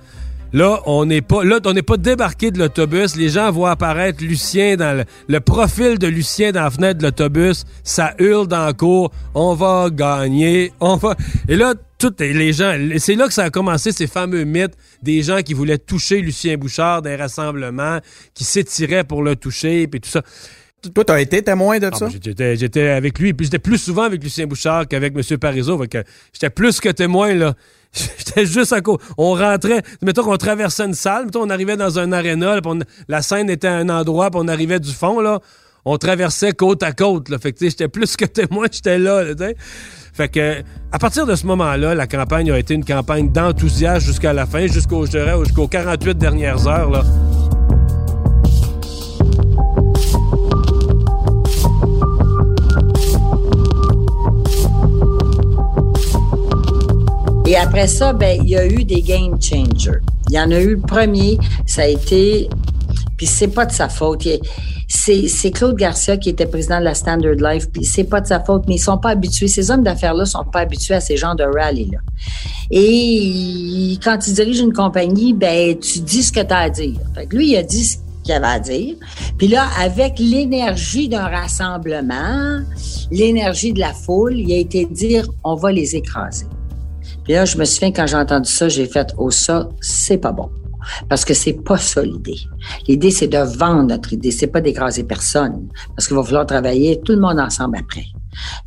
Là, 0.51 0.81
on 0.87 1.05
n'est 1.05 1.21
pas, 1.21 1.43
là, 1.43 1.59
on 1.63 1.73
n'est 1.73 1.83
pas 1.83 1.97
débarqué 1.97 2.49
de 2.49 2.57
l'autobus. 2.57 3.15
Les 3.15 3.29
gens 3.29 3.51
voient 3.51 3.71
apparaître 3.71 4.23
Lucien 4.23 4.77
dans 4.77 5.05
le, 5.27 5.39
profil 5.39 5.99
de 5.99 6.07
Lucien 6.07 6.51
dans 6.51 6.63
la 6.63 6.71
fenêtre 6.71 6.97
de 6.97 7.03
l'autobus. 7.03 7.65
Ça 7.83 8.15
hurle 8.17 8.47
dans 8.47 8.65
la 8.65 8.73
cour. 8.73 9.11
On 9.35 9.53
va 9.53 9.89
gagner. 9.91 10.73
On 10.79 10.95
va. 10.95 11.15
Et 11.47 11.55
là, 11.55 11.75
tous 11.99 12.15
les 12.19 12.51
gens, 12.51 12.75
c'est 12.97 13.13
là 13.13 13.27
que 13.27 13.33
ça 13.33 13.43
a 13.43 13.49
commencé 13.51 13.91
ces 13.91 14.07
fameux 14.07 14.43
mythes 14.43 14.75
des 15.03 15.21
gens 15.21 15.41
qui 15.41 15.53
voulaient 15.53 15.77
toucher 15.77 16.21
Lucien 16.21 16.57
Bouchard 16.57 17.03
d'un 17.03 17.17
rassemblement, 17.17 17.99
qui 18.33 18.43
s'étiraient 18.43 19.03
pour 19.03 19.21
le 19.21 19.35
toucher, 19.35 19.85
puis 19.87 20.01
tout 20.01 20.09
ça. 20.09 20.23
Toi, 20.93 21.03
t'as 21.03 21.19
été 21.19 21.41
témoin 21.41 21.77
de 21.77 21.89
ah, 21.91 21.95
ça? 21.95 22.07
J'étais 22.09 22.87
avec 22.87 23.19
lui, 23.19 23.33
puis 23.33 23.45
j'étais 23.45 23.59
plus 23.59 23.77
souvent 23.77 24.03
avec 24.03 24.23
Lucien 24.23 24.47
Bouchard 24.47 24.87
qu'avec 24.87 25.13
M. 25.15 25.37
Parizeau. 25.37 25.81
J'étais 26.33 26.49
plus 26.49 26.79
que 26.79 26.89
témoin, 26.89 27.33
là. 27.33 27.53
J'étais 27.93 28.45
juste 28.45 28.71
à 28.71 28.81
côté. 28.81 29.03
On 29.17 29.33
rentrait, 29.33 29.81
mettons 30.01 30.23
qu'on 30.23 30.37
traversait 30.37 30.85
une 30.85 30.93
salle, 30.93 31.25
mettons 31.25 31.41
on 31.41 31.49
arrivait 31.49 31.75
dans 31.75 31.99
un 31.99 32.11
aréna, 32.11 32.59
la 33.07 33.21
scène 33.21 33.49
était 33.49 33.67
à 33.67 33.77
un 33.77 33.89
endroit, 33.89 34.29
puis 34.29 34.39
on 34.41 34.47
arrivait 34.47 34.79
du 34.79 34.91
fond, 34.91 35.19
là. 35.19 35.39
On 35.85 35.97
traversait 35.97 36.51
côte 36.53 36.83
à 36.83 36.91
côte, 36.91 37.29
là. 37.29 37.39
Fait 37.39 37.51
que, 37.51 37.57
j'étais 37.59 37.87
plus 37.87 38.15
que 38.15 38.25
témoin, 38.25 38.67
j'étais 38.71 38.99
là, 38.99 39.23
Fait 40.13 40.29
que, 40.29 40.61
à 40.91 40.99
partir 40.99 41.25
de 41.25 41.35
ce 41.35 41.45
moment-là, 41.47 41.95
la 41.95 42.07
campagne 42.07 42.51
a 42.51 42.59
été 42.59 42.73
une 42.73 42.85
campagne 42.85 43.31
d'enthousiasme 43.31 44.05
jusqu'à 44.05 44.33
la 44.33 44.45
fin, 44.45 44.67
jusqu'au, 44.67 45.05
jusqu'aux 45.05 45.67
48 45.67 46.17
dernières 46.17 46.67
heures, 46.67 46.89
là. 46.89 47.03
Et 57.49 57.55
après 57.55 57.87
ça, 57.87 58.13
ben, 58.13 58.39
il 58.43 58.49
y 58.51 58.55
a 58.55 58.67
eu 58.67 58.83
des 58.83 59.01
game 59.01 59.41
changers. 59.41 60.01
Il 60.29 60.35
y 60.35 60.39
en 60.39 60.51
a 60.51 60.59
eu 60.59 60.75
le 60.75 60.81
premier, 60.81 61.39
ça 61.65 61.81
a 61.81 61.87
été, 61.87 62.47
puis 63.17 63.25
c'est 63.25 63.47
pas 63.47 63.65
de 63.65 63.71
sa 63.71 63.89
faute. 63.89 64.27
C'est 64.87 65.49
Claude 65.49 65.75
Garcia 65.75 66.17
qui 66.17 66.29
était 66.29 66.45
président 66.45 66.77
de 66.77 66.83
la 66.83 66.93
Standard 66.93 67.33
Life, 67.33 67.71
puis 67.73 67.85
c'est 67.85 68.03
pas 68.03 68.21
de 68.21 68.27
sa 68.27 68.39
faute, 68.39 68.65
mais 68.67 68.75
ils 68.75 68.79
sont 68.79 68.99
pas 68.99 69.09
habitués. 69.09 69.47
Ces 69.47 69.71
hommes 69.71 69.81
d'affaires-là 69.81 70.25
sont 70.25 70.43
pas 70.43 70.59
habitués 70.59 70.93
à 70.93 71.01
ces 71.01 71.17
genres 71.17 71.35
de 71.35 71.43
rallyes-là. 71.43 71.97
Et 72.69 73.97
quand 74.03 74.19
tu 74.19 74.31
diriges 74.31 74.59
une 74.59 74.73
compagnie, 74.73 75.33
ben 75.33 75.75
tu 75.75 76.01
dis 76.01 76.21
ce 76.21 76.31
que 76.31 76.41
tu 76.41 76.53
as 76.53 76.59
à 76.59 76.69
dire. 76.69 76.99
Fait 77.15 77.25
que 77.25 77.35
lui, 77.35 77.53
il 77.53 77.57
a 77.57 77.63
dit 77.63 77.83
ce 77.83 77.97
qu'il 78.23 78.35
avait 78.35 78.45
à 78.45 78.59
dire. 78.59 78.95
Puis 79.39 79.47
là, 79.47 79.65
avec 79.79 80.19
l'énergie 80.19 81.09
d'un 81.09 81.25
rassemblement, 81.25 82.59
l'énergie 83.09 83.73
de 83.73 83.79
la 83.79 83.93
foule, 83.93 84.37
il 84.37 84.53
a 84.53 84.57
été 84.57 84.85
dire 84.85 85.27
on 85.43 85.55
va 85.55 85.71
les 85.71 85.95
écraser. 85.95 86.45
Puis 87.29 87.35
là, 87.35 87.45
je 87.45 87.59
me 87.59 87.65
souviens, 87.65 87.91
quand 87.91 88.07
j'ai 88.07 88.15
entendu 88.15 88.51
ça, 88.51 88.69
j'ai 88.69 88.87
fait, 88.87 89.13
oh, 89.19 89.29
ça, 89.29 89.69
c'est 89.81 90.17
pas 90.17 90.31
bon. 90.31 90.49
Parce 91.09 91.23
que 91.23 91.35
c'est 91.35 91.53
pas 91.53 91.77
ça 91.77 92.01
l'idée. 92.01 92.39
L'idée, 92.87 93.11
c'est 93.11 93.27
de 93.27 93.37
vendre 93.37 93.83
notre 93.83 94.13
idée. 94.13 94.31
C'est 94.31 94.47
pas 94.47 94.61
d'écraser 94.61 95.03
personne. 95.03 95.67
Parce 95.95 96.07
qu'il 96.07 96.17
va 96.17 96.23
falloir 96.23 96.47
travailler 96.47 96.99
tout 97.05 97.11
le 97.11 97.19
monde 97.19 97.39
ensemble 97.39 97.77
après. 97.77 98.05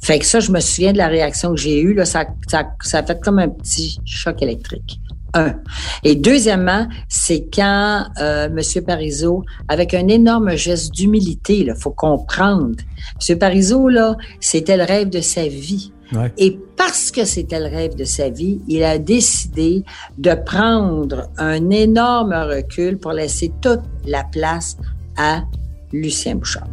Fait 0.00 0.20
que 0.20 0.24
ça, 0.24 0.38
je 0.38 0.52
me 0.52 0.60
souviens 0.60 0.92
de 0.92 0.98
la 0.98 1.08
réaction 1.08 1.50
que 1.50 1.56
j'ai 1.56 1.80
eue. 1.80 1.92
Là, 1.92 2.04
ça, 2.04 2.24
ça, 2.46 2.68
ça 2.84 2.98
a 2.98 3.02
fait 3.02 3.20
comme 3.20 3.40
un 3.40 3.48
petit 3.48 3.98
choc 4.04 4.40
électrique. 4.42 5.00
Un. 5.34 5.56
Et 6.04 6.14
deuxièmement, 6.14 6.86
c'est 7.08 7.48
quand 7.52 8.04
euh, 8.20 8.46
M. 8.46 8.84
Parizeau, 8.84 9.42
avec 9.66 9.92
un 9.92 10.06
énorme 10.06 10.54
geste 10.54 10.92
d'humilité, 10.92 11.58
il 11.66 11.74
faut 11.74 11.90
comprendre. 11.90 12.76
M. 13.28 13.38
Parizeau, 13.40 13.88
là, 13.88 14.14
c'était 14.38 14.76
le 14.76 14.84
rêve 14.84 15.08
de 15.08 15.20
sa 15.20 15.48
vie. 15.48 15.92
Et 16.36 16.58
parce 16.76 17.10
que 17.10 17.24
c'était 17.24 17.60
le 17.60 17.66
rêve 17.66 17.94
de 17.94 18.04
sa 18.04 18.28
vie, 18.28 18.60
il 18.68 18.82
a 18.84 18.98
décidé 18.98 19.84
de 20.18 20.34
prendre 20.34 21.28
un 21.38 21.70
énorme 21.70 22.32
recul 22.32 22.98
pour 22.98 23.12
laisser 23.12 23.52
toute 23.60 23.82
la 24.06 24.24
place 24.24 24.76
à 25.16 25.42
Lucien 25.92 26.36
Bouchard. 26.36 26.68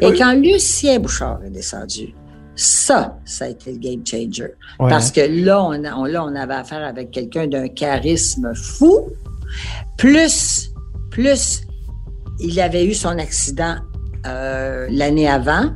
Et 0.00 0.12
quand 0.14 0.32
Lucien 0.34 0.98
Bouchard 0.98 1.40
est 1.44 1.50
descendu, 1.50 2.14
ça, 2.54 3.16
ça 3.24 3.44
a 3.44 3.48
été 3.48 3.72
le 3.72 3.78
game 3.78 4.04
changer. 4.04 4.52
Parce 4.78 5.12
que 5.12 5.20
là 5.20 5.62
on, 5.62 5.72
là, 5.72 6.24
on 6.24 6.34
avait 6.34 6.54
affaire 6.54 6.84
avec 6.84 7.10
quelqu'un 7.10 7.46
d'un 7.46 7.68
charisme 7.68 8.52
fou, 8.54 9.08
plus, 9.96 10.70
plus 11.10 11.62
il 12.40 12.60
avait 12.60 12.84
eu 12.86 12.94
son 12.94 13.18
accident 13.18 13.76
euh, 14.26 14.86
l'année 14.90 15.28
avant. 15.28 15.70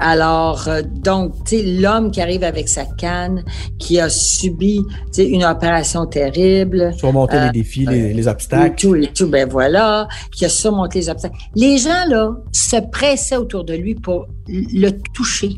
Alors, 0.00 0.66
euh, 0.66 0.80
donc, 0.82 1.34
tu 1.44 1.58
sais, 1.58 1.62
l'homme 1.62 2.10
qui 2.10 2.22
arrive 2.22 2.42
avec 2.42 2.70
sa 2.70 2.86
canne, 2.86 3.44
qui 3.78 4.00
a 4.00 4.08
subi, 4.08 4.80
tu 4.88 4.96
sais, 5.12 5.28
une 5.28 5.44
opération 5.44 6.06
terrible. 6.06 6.94
Surmonter 6.96 7.38
les 7.38 7.46
euh, 7.48 7.52
défis, 7.52 7.86
les, 7.86 8.26
obstacles. 8.26 8.76
Tout, 8.76 8.96
tout, 9.14 9.28
ben 9.28 9.46
voilà, 9.46 10.08
qui 10.32 10.46
a 10.46 10.48
surmonté 10.48 11.00
les 11.00 11.10
obstacles. 11.10 11.36
Les 11.54 11.76
gens, 11.76 12.06
là, 12.08 12.30
se 12.50 12.76
pressaient 12.90 13.36
autour 13.36 13.64
de 13.64 13.74
lui 13.74 13.94
pour 13.94 14.26
le 14.48 14.90
toucher. 15.12 15.50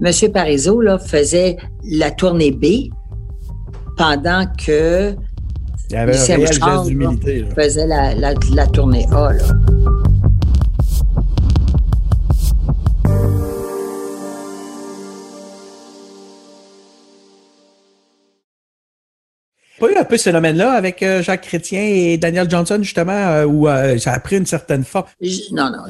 Monsieur 0.00 0.30
Parizeau, 0.30 0.82
là, 0.82 0.98
faisait 0.98 1.56
la 1.90 2.10
tournée 2.10 2.50
B 2.50 2.92
pendant 3.96 4.44
que 4.58 5.16
il 5.88 5.94
y 5.94 5.96
avait 5.96 6.18
un 6.18 6.46
geste 6.46 6.60
d'humilité. 6.84 7.44
faisait 7.54 7.86
la, 7.86 8.14
la, 8.14 8.34
la 8.52 8.66
tournée 8.66 9.06
A, 9.12 9.32
là. 9.32 9.44
Peu 20.06 20.16
ce 20.16 20.24
phénomène-là 20.24 20.72
avec 20.72 21.02
euh, 21.02 21.22
Jacques 21.22 21.42
Chrétien 21.42 21.82
et 21.82 22.16
Daniel 22.16 22.48
Johnson, 22.48 22.78
justement, 22.80 23.12
euh, 23.12 23.44
où 23.44 23.68
euh, 23.68 23.98
ça 23.98 24.12
a 24.12 24.20
pris 24.20 24.36
une 24.36 24.46
certaine 24.46 24.84
forme? 24.84 25.06
Non, 25.52 25.70
non. 25.70 25.84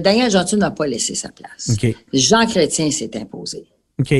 Daniel 0.00 0.30
Johnson 0.30 0.56
n'a 0.56 0.70
pas 0.70 0.86
laissé 0.86 1.14
sa 1.14 1.28
place. 1.28 1.76
Jean 2.12 2.46
Chrétien 2.46 2.90
s'est 2.90 3.16
imposé. 3.16 3.66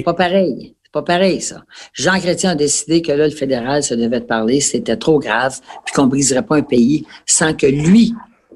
Pas 0.05 0.15
pareil. 0.15 0.75
C'est 0.83 0.93
pas 0.93 1.03
pareil, 1.03 1.41
ça. 1.41 1.65
Jean 1.93 2.19
Chrétien 2.19 2.51
a 2.51 2.55
décidé 2.55 3.03
que 3.03 3.13
là, 3.13 3.27
le 3.27 3.35
fédéral 3.35 3.83
se 3.83 3.95
devait 3.95 4.21
de 4.21 4.27
parler, 4.27 4.61
c'était 4.61 4.97
trop 4.97 5.19
grave, 5.19 5.59
puis 5.85 5.95
qu'on 5.95 6.07
briserait 6.07 6.43
pas 6.43 6.57
un 6.57 6.63
pays 6.63 7.05
sans 7.27 7.55
que 7.55 7.67
lui, 7.67 8.15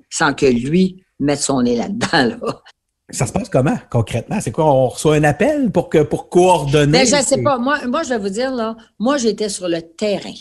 sans 0.08 0.32
que 0.32 0.46
lui 0.46 1.02
mette 1.18 1.40
son 1.40 1.62
nez 1.62 1.76
là-dedans, 1.76 2.36
là. 2.40 2.62
Ça 3.12 3.26
se 3.26 3.32
passe 3.32 3.48
comment, 3.48 3.76
concrètement? 3.90 4.40
C'est 4.40 4.52
quoi? 4.52 4.72
On 4.72 4.88
reçoit 4.88 5.16
un 5.16 5.24
appel 5.24 5.72
pour 5.72 5.88
que 5.88 5.98
pour 5.98 6.28
coordonner? 6.28 6.92
Ben, 6.92 7.06
je 7.06 7.16
ne 7.16 7.22
sais 7.22 7.42
pas. 7.42 7.58
Moi, 7.58 7.78
moi, 7.88 8.04
je 8.04 8.10
vais 8.10 8.18
vous 8.18 8.28
dire, 8.28 8.54
là, 8.54 8.76
moi, 9.00 9.16
j'étais 9.16 9.48
sur 9.48 9.68
le 9.68 9.82
terrain. 9.82 10.32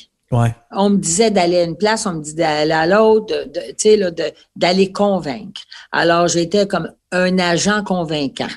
On 0.71 0.91
me 0.91 0.97
disait 0.97 1.31
d'aller 1.31 1.57
à 1.57 1.63
une 1.63 1.77
place, 1.77 2.05
on 2.05 2.13
me 2.13 2.21
dit 2.21 2.35
d'aller 2.35 2.71
à 2.71 2.85
l'autre, 2.85 3.33
d'aller 4.55 4.91
convaincre. 4.91 5.61
Alors, 5.91 6.27
j'étais 6.27 6.67
comme 6.67 6.91
un 7.11 7.39
agent 7.39 7.83
convaincant. 7.83 8.47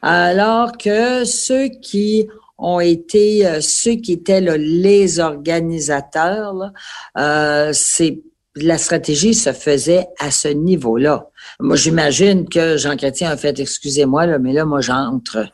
Alors 0.00 0.78
que 0.78 1.24
ceux 1.24 1.68
qui 1.68 2.26
ont 2.56 2.80
été, 2.80 3.46
euh, 3.46 3.60
ceux 3.60 3.96
qui 3.96 4.12
étaient 4.12 4.40
les 4.40 5.20
organisateurs, 5.20 6.72
euh, 7.16 7.70
c'est 7.72 8.20
la 8.56 8.78
stratégie 8.78 9.34
se 9.34 9.52
faisait 9.52 10.06
à 10.18 10.30
ce 10.30 10.48
niveau-là. 10.48 11.28
Moi, 11.60 11.76
j'imagine 11.76 12.48
que 12.48 12.76
Jean 12.76 12.96
Chrétien 12.96 13.30
a 13.30 13.36
fait, 13.36 13.60
excusez-moi, 13.60 14.38
mais 14.38 14.52
là, 14.52 14.64
moi, 14.64 14.80
j'entre 14.80 15.46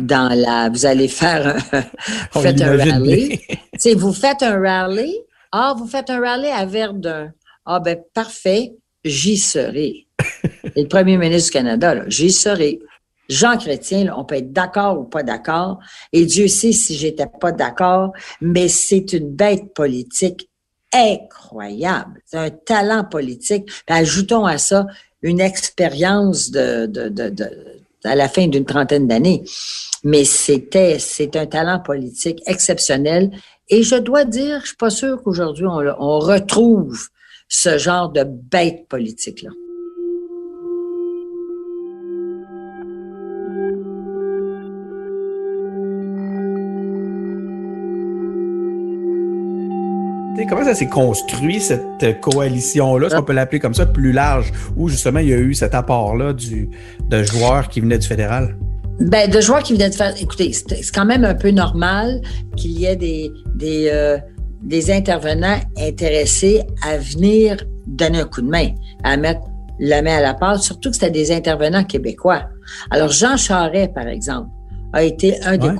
dans 0.00 0.34
la. 0.34 0.68
Vous 0.68 0.86
allez 0.86 1.08
faire 1.08 1.56
un, 1.72 1.80
vous 2.32 2.40
faites 2.40 2.60
un 2.62 2.76
rallye. 2.76 3.40
vous 3.96 4.12
faites 4.12 4.42
un 4.42 4.60
rallye. 4.60 5.20
Ah, 5.52 5.74
vous 5.76 5.86
faites 5.86 6.10
un 6.10 6.20
rallye 6.20 6.50
à 6.50 6.64
Verdun. 6.66 7.32
Ah, 7.64 7.80
ben 7.80 7.98
parfait, 8.14 8.74
j'y 9.04 9.36
serai. 9.36 10.06
Et 10.74 10.82
le 10.82 10.88
premier 10.88 11.16
ministre 11.16 11.48
du 11.48 11.52
Canada, 11.52 12.04
j'y 12.08 12.32
serai. 12.32 12.80
Jean 13.28 13.58
Chrétien, 13.58 14.12
on 14.16 14.24
peut 14.24 14.36
être 14.36 14.52
d'accord 14.52 14.98
ou 14.98 15.04
pas 15.04 15.22
d'accord, 15.22 15.80
et 16.14 16.24
Dieu 16.24 16.48
sait 16.48 16.72
si 16.72 16.96
j'étais 16.96 17.26
pas 17.40 17.52
d'accord, 17.52 18.12
mais 18.40 18.68
c'est 18.68 19.12
une 19.12 19.30
bête 19.34 19.74
politique 19.74 20.48
incroyable. 20.94 22.22
C'est 22.24 22.38
un 22.38 22.50
talent 22.50 23.04
politique. 23.04 23.70
ajoutons 23.86 24.46
à 24.46 24.56
ça 24.56 24.86
une 25.20 25.40
expérience 25.40 26.50
de, 26.50 26.86
de, 26.86 27.08
de, 27.08 27.28
de 27.28 27.50
à 28.04 28.14
la 28.14 28.28
fin 28.28 28.46
d'une 28.46 28.64
trentaine 28.64 29.06
d'années. 29.06 29.44
Mais 30.04 30.24
c'était, 30.24 30.98
c'est 30.98 31.36
un 31.36 31.46
talent 31.46 31.80
politique 31.80 32.40
exceptionnel. 32.46 33.30
Et 33.68 33.82
je 33.82 33.96
dois 33.96 34.24
dire, 34.24 34.60
je 34.62 34.68
suis 34.68 34.76
pas 34.76 34.90
sûre 34.90 35.22
qu'aujourd'hui 35.22 35.66
on, 35.66 35.80
on 35.98 36.18
retrouve 36.18 36.98
ce 37.48 37.78
genre 37.78 38.10
de 38.10 38.24
bête 38.24 38.86
politique-là. 38.88 39.50
Comment 50.46 50.64
ça 50.64 50.74
s'est 50.74 50.88
construit, 50.88 51.60
cette 51.60 52.20
coalition-là, 52.20 53.10
si 53.10 53.16
on 53.16 53.22
peut 53.22 53.32
l'appeler 53.32 53.60
comme 53.60 53.74
ça, 53.74 53.86
plus 53.86 54.12
large, 54.12 54.52
où 54.76 54.88
justement 54.88 55.20
il 55.20 55.28
y 55.28 55.32
a 55.32 55.38
eu 55.38 55.54
cet 55.54 55.74
apport-là 55.74 56.32
de 56.32 57.22
joueurs 57.22 57.68
qui 57.68 57.80
venaient 57.80 57.98
du 57.98 58.06
fédéral? 58.06 58.56
Ben, 59.00 59.30
de 59.30 59.40
joueurs 59.40 59.62
qui 59.62 59.74
venaient 59.74 59.90
de 59.90 59.94
faire. 59.94 60.12
Écoutez, 60.20 60.52
c'est 60.52 60.92
quand 60.92 61.04
même 61.04 61.24
un 61.24 61.34
peu 61.34 61.50
normal 61.50 62.20
qu'il 62.56 62.72
y 62.72 62.84
ait 62.84 62.96
des, 62.96 63.30
des, 63.54 63.88
euh, 63.92 64.18
des 64.62 64.90
intervenants 64.90 65.58
intéressés 65.78 66.62
à 66.82 66.98
venir 66.98 67.64
donner 67.86 68.20
un 68.20 68.24
coup 68.24 68.42
de 68.42 68.50
main, 68.50 68.70
à 69.04 69.16
mettre 69.16 69.42
la 69.78 70.02
main 70.02 70.16
à 70.16 70.20
la 70.20 70.34
pâte, 70.34 70.62
surtout 70.62 70.90
que 70.90 70.96
c'était 70.96 71.10
des 71.10 71.30
intervenants 71.30 71.84
québécois. 71.84 72.42
Alors, 72.90 73.10
Jean 73.10 73.36
Charret, 73.36 73.88
par 73.94 74.08
exemple, 74.08 74.48
a 74.92 75.04
été 75.04 75.40
un 75.44 75.56
des 75.56 75.70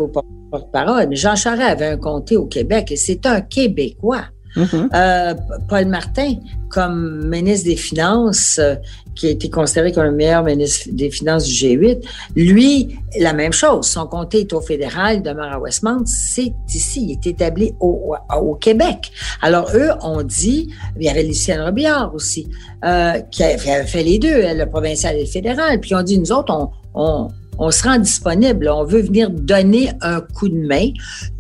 porte-parole. 0.50 1.14
Jean 1.14 1.36
Charret 1.36 1.64
avait 1.64 1.86
un 1.86 1.96
comté 1.96 2.36
au 2.36 2.46
Québec 2.46 2.90
et 2.92 2.96
c'est 2.96 3.26
un 3.26 3.40
Québécois. 3.40 4.24
Mm-hmm. 4.58 4.88
Euh, 4.94 5.34
Paul 5.68 5.86
Martin, 5.86 6.34
comme 6.68 7.28
ministre 7.28 7.68
des 7.68 7.76
Finances, 7.76 8.58
euh, 8.58 8.74
qui 9.14 9.26
a 9.26 9.30
été 9.30 9.50
considéré 9.50 9.92
comme 9.92 10.04
le 10.04 10.12
meilleur 10.12 10.44
ministre 10.44 10.88
des 10.92 11.10
Finances 11.10 11.44
du 11.44 11.52
G8, 11.52 12.04
lui, 12.36 12.98
la 13.18 13.32
même 13.32 13.52
chose. 13.52 13.86
Son 13.86 14.06
comté 14.06 14.40
est 14.40 14.52
au 14.52 14.60
fédéral, 14.60 15.16
il 15.16 15.22
demeure 15.22 15.52
à 15.52 15.58
Westmount. 15.58 16.04
C'est 16.06 16.52
ici, 16.68 17.04
il 17.04 17.12
est 17.12 17.26
établi 17.26 17.74
au, 17.80 18.14
Québec. 18.60 19.12
Alors, 19.42 19.70
eux 19.74 19.90
ont 20.02 20.22
dit, 20.22 20.68
il 20.96 21.04
y 21.04 21.08
avait 21.08 21.22
Lucienne 21.22 21.60
Robillard 21.60 22.14
aussi, 22.14 22.48
euh, 22.84 23.20
qui 23.30 23.42
avait 23.42 23.84
fait 23.84 24.02
les 24.02 24.18
deux, 24.18 24.42
le 24.42 24.66
provincial 24.66 25.16
et 25.16 25.20
le 25.20 25.26
fédéral. 25.26 25.80
Puis, 25.80 25.94
on 25.94 26.02
dit, 26.02 26.18
nous 26.18 26.32
autres, 26.32 26.70
on 26.94 27.28
on 27.58 27.70
se 27.70 27.82
rend 27.82 27.98
disponible, 27.98 28.68
on 28.68 28.84
veut 28.84 29.02
venir 29.02 29.30
donner 29.30 29.90
un 30.00 30.20
coup 30.20 30.48
de 30.48 30.66
main. 30.66 30.90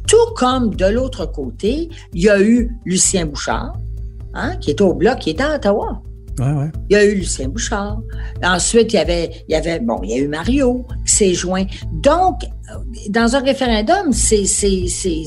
Tout 0.06 0.34
comme 0.36 0.74
de 0.74 0.86
l'autre 0.86 1.26
côté, 1.26 1.88
il 2.14 2.22
y 2.22 2.28
a 2.28 2.40
eu 2.40 2.70
Lucien 2.84 3.26
Bouchard, 3.26 3.76
hein, 4.34 4.56
qui 4.56 4.70
était 4.70 4.82
au 4.82 4.94
bloc, 4.94 5.18
qui 5.18 5.30
était 5.30 5.42
à 5.42 5.56
Ottawa. 5.56 6.02
Ouais, 6.38 6.70
Il 6.88 6.94
y 6.94 6.96
a 6.96 7.04
eu 7.04 7.16
Lucien 7.16 7.48
Bouchard. 7.48 8.00
Ensuite, 8.42 8.92
il 8.92 8.96
y 8.96 9.00
avait, 9.00 9.30
il 9.48 9.52
y 9.52 9.54
avait, 9.54 9.80
bon, 9.80 10.00
il 10.02 10.10
y 10.10 10.14
a 10.14 10.18
eu 10.18 10.28
Mario 10.28 10.86
qui 11.04 11.12
s'est 11.12 11.34
joint. 11.34 11.66
Donc, 11.92 12.40
dans 13.10 13.34
un 13.34 13.40
référendum, 13.40 14.12
c'est, 14.12 14.44
c'est, 14.46 14.86
c'est 14.88 15.24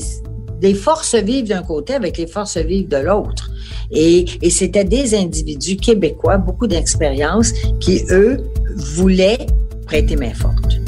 des 0.60 0.74
forces 0.74 1.14
vives 1.14 1.48
d'un 1.48 1.62
côté 1.62 1.94
avec 1.94 2.16
les 2.16 2.26
forces 2.26 2.56
vives 2.56 2.88
de 2.88 2.96
l'autre. 2.96 3.50
Et, 3.90 4.24
et 4.40 4.50
c'était 4.50 4.84
des 4.84 5.14
individus 5.14 5.76
québécois, 5.76 6.38
beaucoup 6.38 6.66
d'expérience, 6.66 7.52
qui, 7.78 8.02
eux, 8.10 8.38
voulaient 8.74 9.46
prêter 9.86 10.16
main 10.16 10.32
forte. 10.32 10.81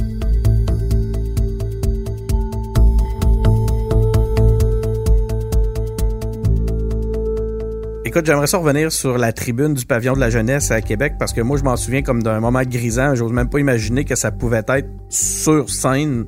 Écoute, 8.14 8.26
j'aimerais 8.26 8.46
ça 8.46 8.58
revenir 8.58 8.92
sur 8.92 9.18
la 9.18 9.32
tribune 9.32 9.74
du 9.74 9.86
pavillon 9.86 10.12
de 10.12 10.20
la 10.20 10.30
jeunesse 10.30 10.70
à 10.70 10.80
Québec 10.80 11.14
parce 11.18 11.32
que 11.32 11.40
moi, 11.40 11.56
je 11.58 11.64
m'en 11.64 11.76
souviens 11.76 12.02
comme 12.02 12.22
d'un 12.22 12.38
moment 12.38 12.62
grisant. 12.62 13.16
J'ose 13.16 13.32
même 13.32 13.50
pas 13.50 13.58
imaginer 13.58 14.04
que 14.04 14.14
ça 14.14 14.30
pouvait 14.30 14.62
être 14.68 14.88
sur 15.08 15.68
scène. 15.68 16.24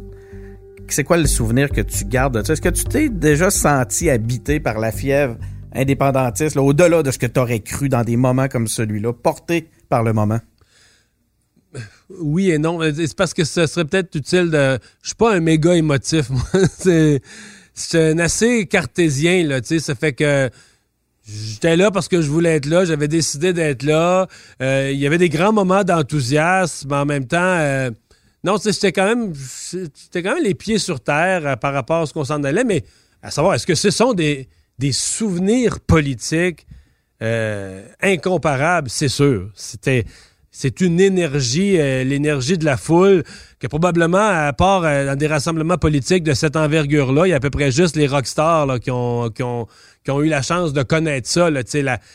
C'est 0.88 1.04
quoi 1.04 1.16
le 1.16 1.28
souvenir 1.28 1.70
que 1.70 1.80
tu 1.80 2.04
gardes 2.04 2.38
de 2.38 2.44
ça? 2.44 2.54
Est-ce 2.54 2.60
que 2.60 2.70
tu 2.70 2.82
t'es 2.82 3.08
déjà 3.08 3.50
senti 3.50 4.10
habité 4.10 4.58
par 4.58 4.80
la 4.80 4.90
fièvre 4.90 5.36
indépendantiste, 5.72 6.56
au-delà 6.56 7.04
de 7.04 7.12
ce 7.12 7.20
que 7.20 7.26
tu 7.26 7.38
aurais 7.38 7.60
cru 7.60 7.88
dans 7.88 8.02
des 8.02 8.16
moments 8.16 8.48
comme 8.48 8.66
celui-là, 8.66 9.12
porté 9.12 9.68
par 9.88 10.02
le 10.02 10.12
moment? 10.12 10.40
Oui 12.18 12.50
et 12.50 12.58
non. 12.58 12.80
C'est 12.82 13.14
parce 13.14 13.32
que 13.32 13.44
ce 13.44 13.68
serait 13.68 13.84
peut-être 13.84 14.12
utile 14.16 14.50
de. 14.50 14.76
Je 15.02 15.10
suis 15.10 15.14
pas 15.14 15.36
un 15.36 15.40
méga 15.40 15.76
émotif, 15.76 16.30
moi. 16.30 16.42
c'est 16.72 17.20
un 17.94 18.18
assez 18.18 18.66
cartésien, 18.66 19.46
là. 19.46 19.60
Ça 19.62 19.94
fait 19.94 20.14
que 20.14 20.50
J'étais 21.28 21.76
là 21.76 21.90
parce 21.90 22.06
que 22.06 22.22
je 22.22 22.30
voulais 22.30 22.56
être 22.56 22.66
là, 22.66 22.84
j'avais 22.84 23.08
décidé 23.08 23.52
d'être 23.52 23.82
là. 23.82 24.28
Euh, 24.62 24.90
il 24.92 24.98
y 24.98 25.06
avait 25.06 25.18
des 25.18 25.28
grands 25.28 25.52
moments 25.52 25.82
d'enthousiasme, 25.82 26.88
mais 26.88 26.96
en 26.96 27.04
même 27.04 27.26
temps, 27.26 27.38
euh, 27.40 27.90
non, 28.44 28.58
c'était 28.58 28.92
quand 28.92 29.06
même, 29.06 29.32
c'était 29.34 30.22
quand 30.22 30.34
même 30.34 30.44
les 30.44 30.54
pieds 30.54 30.78
sur 30.78 31.00
terre 31.00 31.44
euh, 31.44 31.56
par 31.56 31.72
rapport 31.72 32.02
à 32.02 32.06
ce 32.06 32.12
qu'on 32.12 32.24
s'en 32.24 32.44
allait. 32.44 32.62
Mais 32.62 32.84
à 33.22 33.32
savoir, 33.32 33.54
est-ce 33.54 33.66
que 33.66 33.74
ce 33.74 33.90
sont 33.90 34.14
des, 34.14 34.48
des 34.78 34.92
souvenirs 34.92 35.80
politiques 35.80 36.66
incomparables? 37.20 38.88
C'est 38.88 39.08
sûr. 39.08 39.50
C'était 39.54 40.04
c'est 40.58 40.80
une 40.80 41.00
énergie, 41.00 41.78
euh, 41.78 42.02
l'énergie 42.02 42.56
de 42.56 42.64
la 42.64 42.78
foule, 42.78 43.24
que 43.60 43.66
probablement, 43.66 44.16
à 44.26 44.54
part 44.54 44.84
euh, 44.84 45.04
dans 45.04 45.14
des 45.14 45.26
rassemblements 45.26 45.76
politiques 45.76 46.22
de 46.24 46.32
cette 46.32 46.56
envergure-là, 46.56 47.26
il 47.26 47.30
y 47.30 47.32
a 47.34 47.36
à 47.36 47.40
peu 47.40 47.50
près 47.50 47.70
juste 47.70 47.94
les 47.94 48.06
rockstars 48.06 48.64
là, 48.64 48.78
qui, 48.78 48.90
ont, 48.90 49.28
qui, 49.28 49.42
ont, 49.42 49.66
qui 50.06 50.10
ont 50.10 50.22
eu 50.22 50.28
la 50.28 50.40
chance 50.40 50.72
de 50.72 50.82
connaître 50.82 51.28
ça, 51.28 51.50
là, 51.50 51.62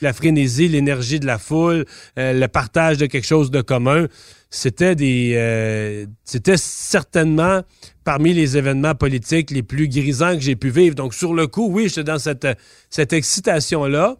la, 0.02 0.14
frénésie, 0.14 0.68
l'énergie 0.68 1.20
de 1.20 1.28
la 1.28 1.38
foule, 1.38 1.86
euh, 2.18 2.34
le 2.34 2.48
partage 2.48 2.98
de 2.98 3.06
quelque 3.06 3.28
chose 3.28 3.52
de 3.52 3.62
commun. 3.62 4.08
C'était 4.50 4.96
des, 4.96 6.08
c'était 6.26 6.58
certainement 6.58 7.62
parmi 8.04 8.34
les 8.34 8.58
événements 8.58 8.96
politiques 8.96 9.50
les 9.52 9.64
plus 9.64 9.88
grisants 9.88 10.34
que 10.34 10.42
j'ai 10.42 10.58
pu 10.58 10.70
vivre. 10.70 10.96
Donc 10.96 11.14
sur 11.14 11.34
le 11.34 11.48
coup, 11.48 11.70
oui, 11.72 11.88
j'étais 11.88 12.04
dans 12.04 12.20
cette, 12.20 12.48
cette 12.90 13.14
excitation-là, 13.14 14.18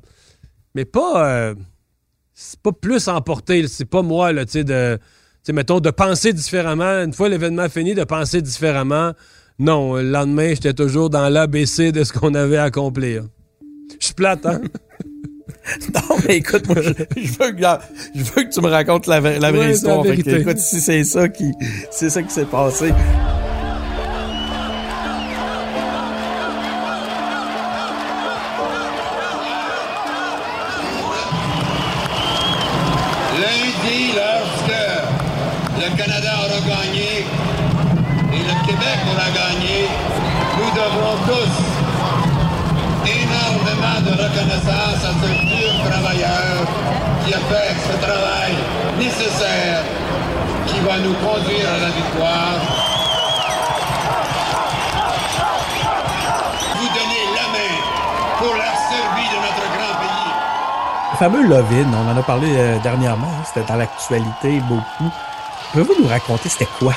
mais 0.74 0.86
pas 0.86 1.54
c'est 2.42 2.60
pas 2.60 2.72
plus 2.72 3.08
emporté. 3.08 3.68
C'est 3.68 3.86
pas 3.86 4.02
moi, 4.02 4.32
là, 4.32 4.46
tu 4.46 4.54
sais, 4.54 4.64
de. 4.64 5.00
mettons, 5.50 5.80
de 5.80 5.92
penser 5.92 6.34
différemment. 6.34 7.04
Une 7.04 7.14
fois 7.14 7.30
l'événement 7.30 7.70
fini, 7.70 7.94
de 7.94 8.04
penser 8.04 8.42
différemment. 8.42 9.14
Non, 9.60 9.96
le 9.96 10.10
lendemain, 10.10 10.50
j'étais 10.50 10.74
toujours 10.74 11.10
dans 11.10 11.30
l'ABC 11.30 11.92
de 11.92 12.04
ce 12.04 12.14
qu'on 12.14 12.34
avait 12.34 12.58
à 12.58 12.64
accomplir. 12.64 13.24
Je 14.00 14.06
suis 14.06 14.14
plate, 14.14 14.46
hein? 14.46 14.62
non, 15.94 16.18
mais 16.28 16.38
écoute, 16.38 16.68
moi, 16.68 16.82
je, 16.82 16.90
veux 16.90 16.94
que, 16.94 17.62
je, 18.16 18.24
veux, 18.24 18.44
que, 18.44 18.50
tu 18.50 18.62
me 18.62 18.68
racontes 18.68 19.08
la, 19.08 19.20
la 19.20 19.52
vraie 19.52 19.74
histoire. 19.74 20.06
écoute, 20.06 20.58
si 20.58 20.82
c'est 20.82 21.04
ça 21.04 21.30
qui, 21.30 21.52
c'est 21.92 22.10
ça 22.10 22.24
qui 22.24 22.34
s'est 22.34 22.46
passé. 22.46 22.92
Reconnaissance 44.24 45.02
à 45.04 45.14
ce 45.22 45.30
dur 45.46 45.90
travailleur 45.90 46.66
qui 47.26 47.34
a 47.34 47.38
fait 47.38 47.74
ce 47.88 47.96
travail 48.06 48.54
nécessaire 49.00 49.84
qui 50.68 50.80
va 50.80 50.98
nous 51.00 51.14
conduire 51.14 51.68
à 51.70 51.80
la 51.80 51.90
victoire. 51.90 52.60
Vous 56.76 56.88
donnez 56.98 57.26
la 57.36 57.48
main 57.56 57.76
pour 58.40 58.56
la 58.56 58.72
survie 58.90 59.30
de 59.34 59.40
notre 59.46 59.66
grand 59.76 59.94
pays. 60.02 60.32
Le 61.12 61.18
fameux 61.18 61.48
Lovin, 61.48 61.90
on 61.94 62.12
en 62.12 62.18
a 62.18 62.24
parlé 62.24 62.48
euh, 62.56 62.78
dernièrement, 62.80 63.28
hein, 63.28 63.44
c'était 63.46 63.68
dans 63.68 63.76
l'actualité 63.76 64.62
beaucoup. 64.68 65.12
Pouvez-vous 65.72 66.04
nous 66.04 66.08
raconter 66.08 66.50
c'était 66.50 66.68
quoi? 66.80 66.94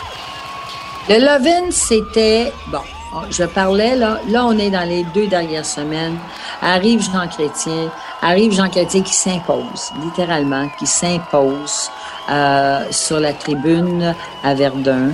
Le 1.09 1.19
Lovin, 1.21 1.71
c'était, 1.71 2.53
bon, 2.69 2.81
je 3.31 3.45
parlais, 3.45 3.97
là, 3.97 4.21
là, 4.29 4.47
on 4.47 4.59
est 4.59 4.71
dans 4.71 4.89
les 4.89 5.05
deux 5.15 5.27
dernières 5.27 5.67
semaines. 5.67 6.17
Arrive 6.61 7.03
Jean 7.03 7.29
Chrétien, 7.29 7.91
arrive 8.23 8.53
Jean 8.53 8.69
Chrétien 8.69 9.03
qui 9.03 9.15
s'impose, 9.15 9.93
littéralement, 10.03 10.69
qui 10.79 10.87
s'impose 10.87 11.91
euh, 12.31 12.81
sur 12.91 13.21
la 13.21 13.33
tribune 13.33 14.15
à 14.43 14.55
Verdun. 14.55 15.11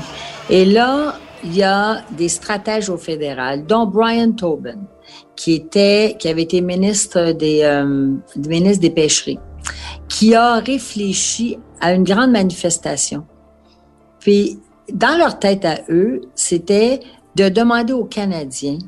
Et 0.49 0.65
là, 0.65 1.17
il 1.45 1.57
y 1.57 1.63
a 1.63 2.03
des 2.11 2.29
stratèges 2.29 2.91
au 2.91 2.97
fédéral, 2.97 3.65
dont 3.67 3.87
Brian 3.87 4.33
Tobin, 4.33 4.79
qui 5.37 5.55
était, 5.55 6.17
qui 6.19 6.29
avait 6.29 6.43
été 6.43 6.61
ministre 6.61 7.33
des, 7.33 7.63
euh, 7.63 8.15
ministre 8.37 8.81
des 8.81 8.91
pêcheries, 8.91 9.39
qui 10.09 10.35
a 10.35 10.57
réfléchi 10.57 11.59
à 11.81 11.93
une 11.93 12.05
grande 12.05 12.31
manifestation. 12.31 13.25
Puis, 14.19 14.59
dans 14.93 15.17
leur 15.17 15.39
tête 15.39 15.65
à 15.65 15.79
eux, 15.89 16.21
c'était 16.35 17.01
de 17.37 17.49
demander 17.49 17.93
aux 17.93 18.05
Canadiens 18.05 18.79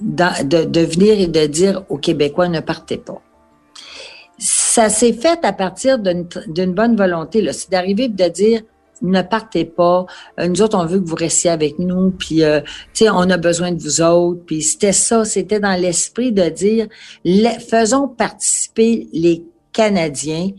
de, 0.00 0.64
de, 0.64 0.80
venir 0.80 1.18
et 1.18 1.26
de 1.26 1.46
dire 1.46 1.84
aux 1.88 1.98
Québécois 1.98 2.48
ne 2.48 2.60
partez 2.60 2.98
pas. 2.98 3.20
Ça 4.38 4.88
s'est 4.90 5.14
fait 5.14 5.38
à 5.44 5.52
partir 5.52 5.98
d'une 5.98 6.74
bonne 6.74 6.96
volonté. 6.96 7.50
C'est 7.52 7.70
d'arriver 7.70 8.08
de 8.08 8.28
dire 8.28 8.62
ne 9.02 9.22
partez 9.22 9.64
pas. 9.64 10.06
Euh, 10.40 10.48
nous 10.48 10.62
autres, 10.62 10.78
on 10.78 10.86
veut 10.86 10.98
que 11.00 11.06
vous 11.06 11.16
restiez 11.16 11.50
avec 11.50 11.78
nous. 11.78 12.10
Puis, 12.12 12.42
euh, 12.42 12.60
on 13.02 13.30
a 13.30 13.36
besoin 13.36 13.72
de 13.72 13.80
vous 13.80 14.00
autres. 14.00 14.40
Puis, 14.46 14.62
c'était 14.62 14.92
ça. 14.92 15.24
C'était 15.24 15.60
dans 15.60 15.78
l'esprit 15.78 16.32
de 16.32 16.48
dire, 16.48 16.86
faisons 17.68 18.08
participer 18.08 19.06
les 19.12 19.44
Canadiens 19.72 20.50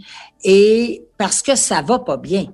et 0.43 1.03
parce 1.17 1.41
que 1.41 1.55
ça 1.55 1.81
va 1.81 1.97
pas 1.97 2.17
bien 2.17 2.45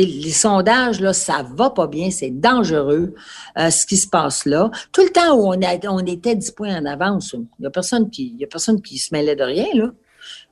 les 0.00 0.30
sondages, 0.30 1.00
là, 1.00 1.12
ça 1.12 1.46
va 1.54 1.70
pas 1.70 1.86
bien, 1.86 2.10
c'est 2.10 2.30
dangereux 2.30 3.14
euh, 3.58 3.70
ce 3.70 3.86
qui 3.86 3.96
se 3.96 4.08
passe 4.08 4.46
là. 4.46 4.70
Tout 4.92 5.02
le 5.02 5.10
temps 5.10 5.34
où 5.36 5.52
on, 5.52 5.60
on 5.88 6.06
était 6.06 6.34
10 6.34 6.50
points 6.52 6.76
en 6.76 6.84
avance, 6.86 7.34
il 7.34 7.46
n'y 7.60 7.66
a 7.66 7.70
personne 7.70 8.10
qui 8.10 8.34
y 8.38 8.44
a 8.44 8.46
personne 8.46 8.80
qui 8.80 8.98
se 8.98 9.14
mêlait 9.14 9.36
de 9.36 9.44
rien, 9.44 9.66
là. 9.74 9.92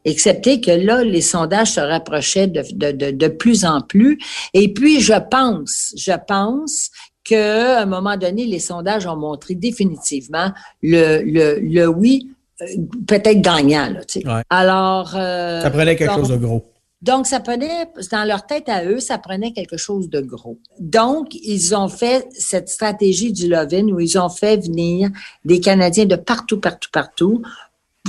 Excepté 0.05 0.61
que 0.61 0.71
là, 0.71 1.05
les 1.05 1.21
sondages 1.21 1.73
se 1.73 1.81
rapprochaient 1.81 2.47
de, 2.47 2.63
de, 2.73 3.11
de, 3.11 3.29
plus 3.29 3.67
en 3.67 3.83
plus. 3.83 4.19
Et 4.55 4.73
puis, 4.73 5.01
je 5.01 5.13
pense, 5.31 5.93
je 5.95 6.13
pense 6.27 6.91
qu'à 7.23 7.83
un 7.83 7.87
moment 7.87 8.17
donné, 8.17 8.47
les 8.47 8.59
sondages 8.59 9.07
ont 9.07 9.17
montré 9.17 9.55
définitivement 9.55 10.53
le, 10.83 11.23
le, 11.23 11.61
le 11.61 11.87
oui, 11.87 12.31
euh, 12.63 12.67
peut-être 13.07 13.43
gagnant. 13.43 13.91
Là, 14.25 14.43
Alors. 14.49 15.15
Euh, 15.15 15.61
ça 15.61 15.71
prenait 15.71 15.97
quelque 15.97 16.15
chose 16.15 16.31
de 16.31 16.37
gros. 16.37 16.70
Donc, 17.03 17.27
ça 17.27 17.41
prenait, 17.41 17.87
dans 18.13 18.25
leur 18.27 18.47
tête 18.47 18.69
à 18.69 18.85
eux, 18.85 19.01
ça 19.01 19.17
prenait 19.17 19.53
quelque 19.53 19.79
chose 19.79 20.11
de 20.11 20.21
gros. 20.21 20.59
Donc, 20.79 21.35
ils 21.35 21.75
ont 21.75 21.89
fait 21.89 22.29
cette 22.33 22.69
stratégie 22.69 23.33
du 23.33 23.49
Lovin 23.49 23.89
où 23.89 24.01
ils 24.01 24.19
ont 24.19 24.29
fait 24.29 24.59
venir 24.59 25.09
des 25.45 25.61
Canadiens 25.61 26.05
de 26.05 26.17
partout, 26.17 26.61
partout, 26.61 26.91
partout 26.93 27.43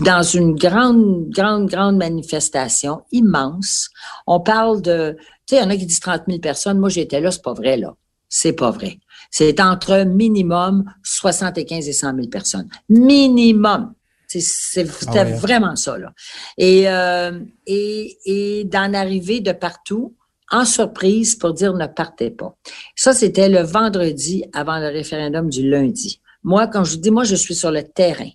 dans 0.01 0.23
une 0.23 0.55
grande, 0.55 1.29
grande, 1.29 1.67
grande 1.67 1.97
manifestation 1.97 3.01
immense. 3.11 3.89
On 4.27 4.39
parle 4.39 4.81
de, 4.81 5.15
tu 5.45 5.55
sais, 5.55 5.61
il 5.61 5.63
y 5.63 5.65
en 5.65 5.69
a 5.69 5.77
qui 5.77 5.85
disent 5.85 5.99
30 5.99 6.23
000 6.27 6.39
personnes. 6.39 6.79
Moi, 6.79 6.89
j'étais 6.89 7.21
là, 7.21 7.31
c'est 7.31 7.43
pas 7.43 7.53
vrai, 7.53 7.77
là. 7.77 7.95
C'est 8.27 8.53
pas 8.53 8.71
vrai. 8.71 8.99
C'est 9.29 9.59
entre 9.59 10.05
minimum 10.05 10.85
75 11.03 11.87
et 11.87 11.93
100 11.93 12.15
000 12.15 12.27
personnes. 12.27 12.69
Minimum. 12.89 13.93
C'était 14.39 15.19
ah 15.19 15.23
vraiment 15.25 15.75
ça. 15.75 15.97
Là. 15.97 16.13
Et, 16.57 16.87
euh, 16.87 17.39
et, 17.65 18.17
et 18.25 18.63
d'en 18.63 18.93
arriver 18.93 19.41
de 19.41 19.51
partout 19.51 20.15
en 20.51 20.65
surprise 20.65 21.35
pour 21.35 21.53
dire 21.53 21.73
ne 21.73 21.87
partez 21.87 22.29
pas. 22.29 22.55
Ça, 22.95 23.13
c'était 23.13 23.49
le 23.49 23.61
vendredi 23.61 24.45
avant 24.53 24.79
le 24.79 24.87
référendum 24.87 25.49
du 25.49 25.69
lundi. 25.69 26.21
Moi, 26.43 26.67
quand 26.67 26.83
je 26.83 26.97
dis, 26.97 27.11
moi, 27.11 27.23
je 27.23 27.35
suis 27.35 27.55
sur 27.55 27.71
le 27.71 27.83
terrain. 27.83 28.29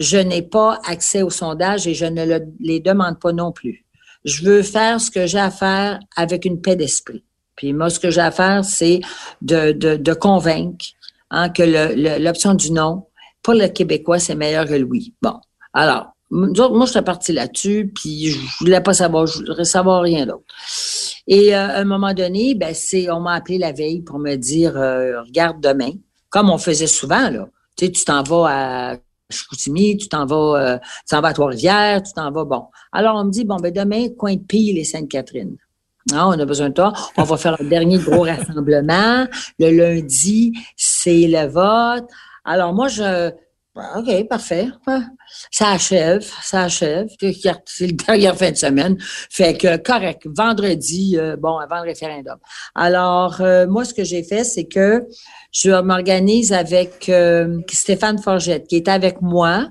Je 0.00 0.18
n'ai 0.18 0.42
pas 0.42 0.78
accès 0.86 1.22
aux 1.22 1.30
sondages 1.30 1.86
et 1.86 1.94
je 1.94 2.04
ne 2.04 2.24
le, 2.26 2.40
les 2.60 2.80
demande 2.80 3.18
pas 3.18 3.32
non 3.32 3.52
plus. 3.52 3.84
Je 4.24 4.44
veux 4.44 4.62
faire 4.62 5.00
ce 5.00 5.10
que 5.10 5.26
j'ai 5.26 5.38
à 5.38 5.50
faire 5.50 6.00
avec 6.16 6.44
une 6.44 6.60
paix 6.60 6.76
d'esprit. 6.76 7.24
Puis 7.54 7.72
moi, 7.72 7.88
ce 7.88 8.00
que 8.00 8.10
j'ai 8.10 8.20
à 8.20 8.30
faire, 8.30 8.64
c'est 8.64 9.00
de, 9.40 9.72
de, 9.72 9.96
de 9.96 10.14
convaincre 10.14 10.84
hein, 11.30 11.48
que 11.48 11.62
l'option 12.18 12.54
du 12.54 12.72
non, 12.72 13.06
pour 13.46 13.54
le 13.54 13.68
Québécois, 13.68 14.18
c'est 14.18 14.34
meilleur 14.34 14.66
que 14.66 14.74
le 14.74 14.82
oui. 14.82 15.14
Bon. 15.22 15.34
Alors, 15.72 16.08
moi, 16.32 16.84
je 16.84 16.90
suis 16.90 17.02
partie 17.02 17.32
là-dessus, 17.32 17.92
puis 17.94 18.30
je 18.30 18.40
voulais 18.58 18.80
pas 18.80 18.92
savoir, 18.92 19.28
je 19.28 19.38
voudrais 19.38 19.64
savoir 19.64 20.02
rien 20.02 20.26
d'autre. 20.26 20.42
Et 21.28 21.54
euh, 21.54 21.68
à 21.68 21.78
un 21.78 21.84
moment 21.84 22.12
donné, 22.12 22.56
ben, 22.56 22.74
c'est, 22.74 23.08
on 23.08 23.20
m'a 23.20 23.34
appelé 23.34 23.58
la 23.58 23.70
veille 23.70 24.02
pour 24.02 24.18
me 24.18 24.34
dire, 24.34 24.76
euh, 24.76 25.22
regarde 25.22 25.60
demain, 25.60 25.92
comme 26.28 26.50
on 26.50 26.58
faisait 26.58 26.88
souvent, 26.88 27.30
là. 27.30 27.48
Tu 27.76 27.86
sais, 27.86 27.92
tu 27.92 28.04
t'en 28.04 28.24
vas 28.24 28.46
à 28.48 28.96
Chicoutimi, 29.30 29.96
tu 29.96 30.08
t'en 30.08 30.26
vas, 30.26 30.54
euh, 30.56 30.78
tu 30.78 31.10
t'en 31.10 31.20
vas 31.20 31.28
à 31.28 31.32
Trois-Rivières, 31.32 32.02
tu 32.02 32.14
t'en 32.14 32.32
vas, 32.32 32.44
bon. 32.44 32.64
Alors, 32.90 33.14
on 33.14 33.26
me 33.26 33.30
dit, 33.30 33.44
bon, 33.44 33.58
ben, 33.58 33.72
demain, 33.72 34.08
coin 34.08 34.34
de 34.34 34.40
Pile 34.40 34.76
et 34.76 34.84
Sainte-Catherine. 34.84 35.56
Ah, 36.12 36.28
on 36.28 36.38
a 36.38 36.44
besoin 36.44 36.68
de 36.68 36.74
toi. 36.74 36.92
On 37.16 37.22
va 37.22 37.36
faire 37.36 37.60
un 37.60 37.64
dernier 37.64 37.98
gros 37.98 38.22
rassemblement. 38.22 39.26
Le 39.60 39.70
lundi, 39.70 40.52
c'est 40.76 41.26
le 41.28 41.46
vote. 41.46 42.08
Alors 42.46 42.72
moi, 42.72 42.88
je... 42.88 43.32
OK, 43.98 44.28
parfait. 44.28 44.68
Ça 45.50 45.72
achève, 45.72 46.26
ça 46.42 46.62
achève. 46.62 47.08
C'est 47.66 47.86
le 47.88 47.92
dernière 47.92 48.34
fin 48.34 48.50
de 48.50 48.56
semaine. 48.56 48.96
Fait 48.98 49.54
que 49.54 49.76
correct. 49.76 50.22
Vendredi, 50.24 51.18
euh, 51.18 51.36
bon, 51.36 51.58
avant 51.58 51.82
le 51.82 51.88
référendum. 51.88 52.38
Alors, 52.74 53.42
euh, 53.42 53.66
moi, 53.66 53.84
ce 53.84 53.92
que 53.92 54.02
j'ai 54.02 54.22
fait, 54.22 54.44
c'est 54.44 54.64
que 54.64 55.06
je 55.52 55.78
m'organise 55.82 56.54
avec 56.54 57.10
euh, 57.10 57.60
Stéphane 57.70 58.18
Forgette, 58.18 58.66
qui 58.66 58.76
est 58.76 58.88
avec 58.88 59.20
moi. 59.20 59.68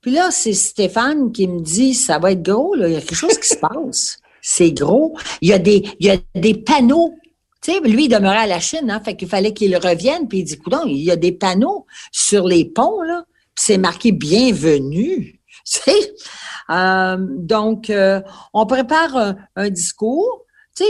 Puis 0.00 0.10
là, 0.10 0.30
c'est 0.32 0.52
Stéphane 0.52 1.30
qui 1.30 1.46
me 1.46 1.60
dit, 1.60 1.94
ça 1.94 2.18
va 2.18 2.32
être 2.32 2.42
gros, 2.42 2.74
là. 2.74 2.88
Il 2.88 2.94
y 2.94 2.96
a 2.96 3.00
quelque 3.00 3.14
chose 3.14 3.38
qui 3.38 3.48
se 3.48 3.58
passe. 3.58 4.18
C'est 4.42 4.72
gros. 4.72 5.16
Il 5.40 5.50
y 5.50 5.52
a 5.52 5.58
des, 5.60 5.84
il 6.00 6.06
y 6.06 6.10
a 6.10 6.16
des 6.34 6.54
panneaux 6.54 7.14
lui, 7.84 8.04
il 8.04 8.08
demeurait 8.08 8.38
à 8.38 8.46
la 8.46 8.60
Chine, 8.60 8.90
hein, 8.90 9.00
fait 9.04 9.16
qu'il 9.16 9.28
fallait 9.28 9.52
qu'il 9.52 9.76
revienne, 9.76 10.28
puis 10.28 10.38
il 10.38 10.44
dit, 10.44 10.58
il 10.86 11.02
y 11.02 11.10
a 11.10 11.16
des 11.16 11.32
panneaux 11.32 11.86
sur 12.12 12.46
les 12.46 12.64
ponts, 12.64 13.02
là, 13.02 13.24
c'est 13.54 13.78
marqué 13.78 14.12
bienvenue. 14.12 15.40
Euh, 16.68 17.16
donc, 17.20 17.90
euh, 17.90 18.20
on 18.52 18.66
prépare 18.66 19.36
un, 19.54 19.70
discours, 19.70 20.44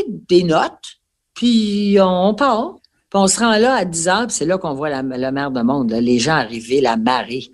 des 0.07 0.43
notes, 0.43 0.97
puis 1.35 1.99
on 2.01 2.35
part. 2.35 2.77
Puis 3.11 3.21
on 3.21 3.29
se 3.29 3.39
rend 3.39 3.59
là 3.59 3.75
à 3.75 3.85
10 3.85 4.09
heures, 4.09 4.27
puis 4.27 4.37
c'est 4.37 4.47
là 4.47 4.57
qu'on 4.57 4.73
voit 4.73 4.89
la, 4.89 5.03
la 5.03 5.31
de 5.51 5.63
monde, 5.63 5.93
les 5.93 6.19
gens 6.19 6.37
arriver, 6.37 6.81
la 6.81 6.97
marée. 6.97 7.51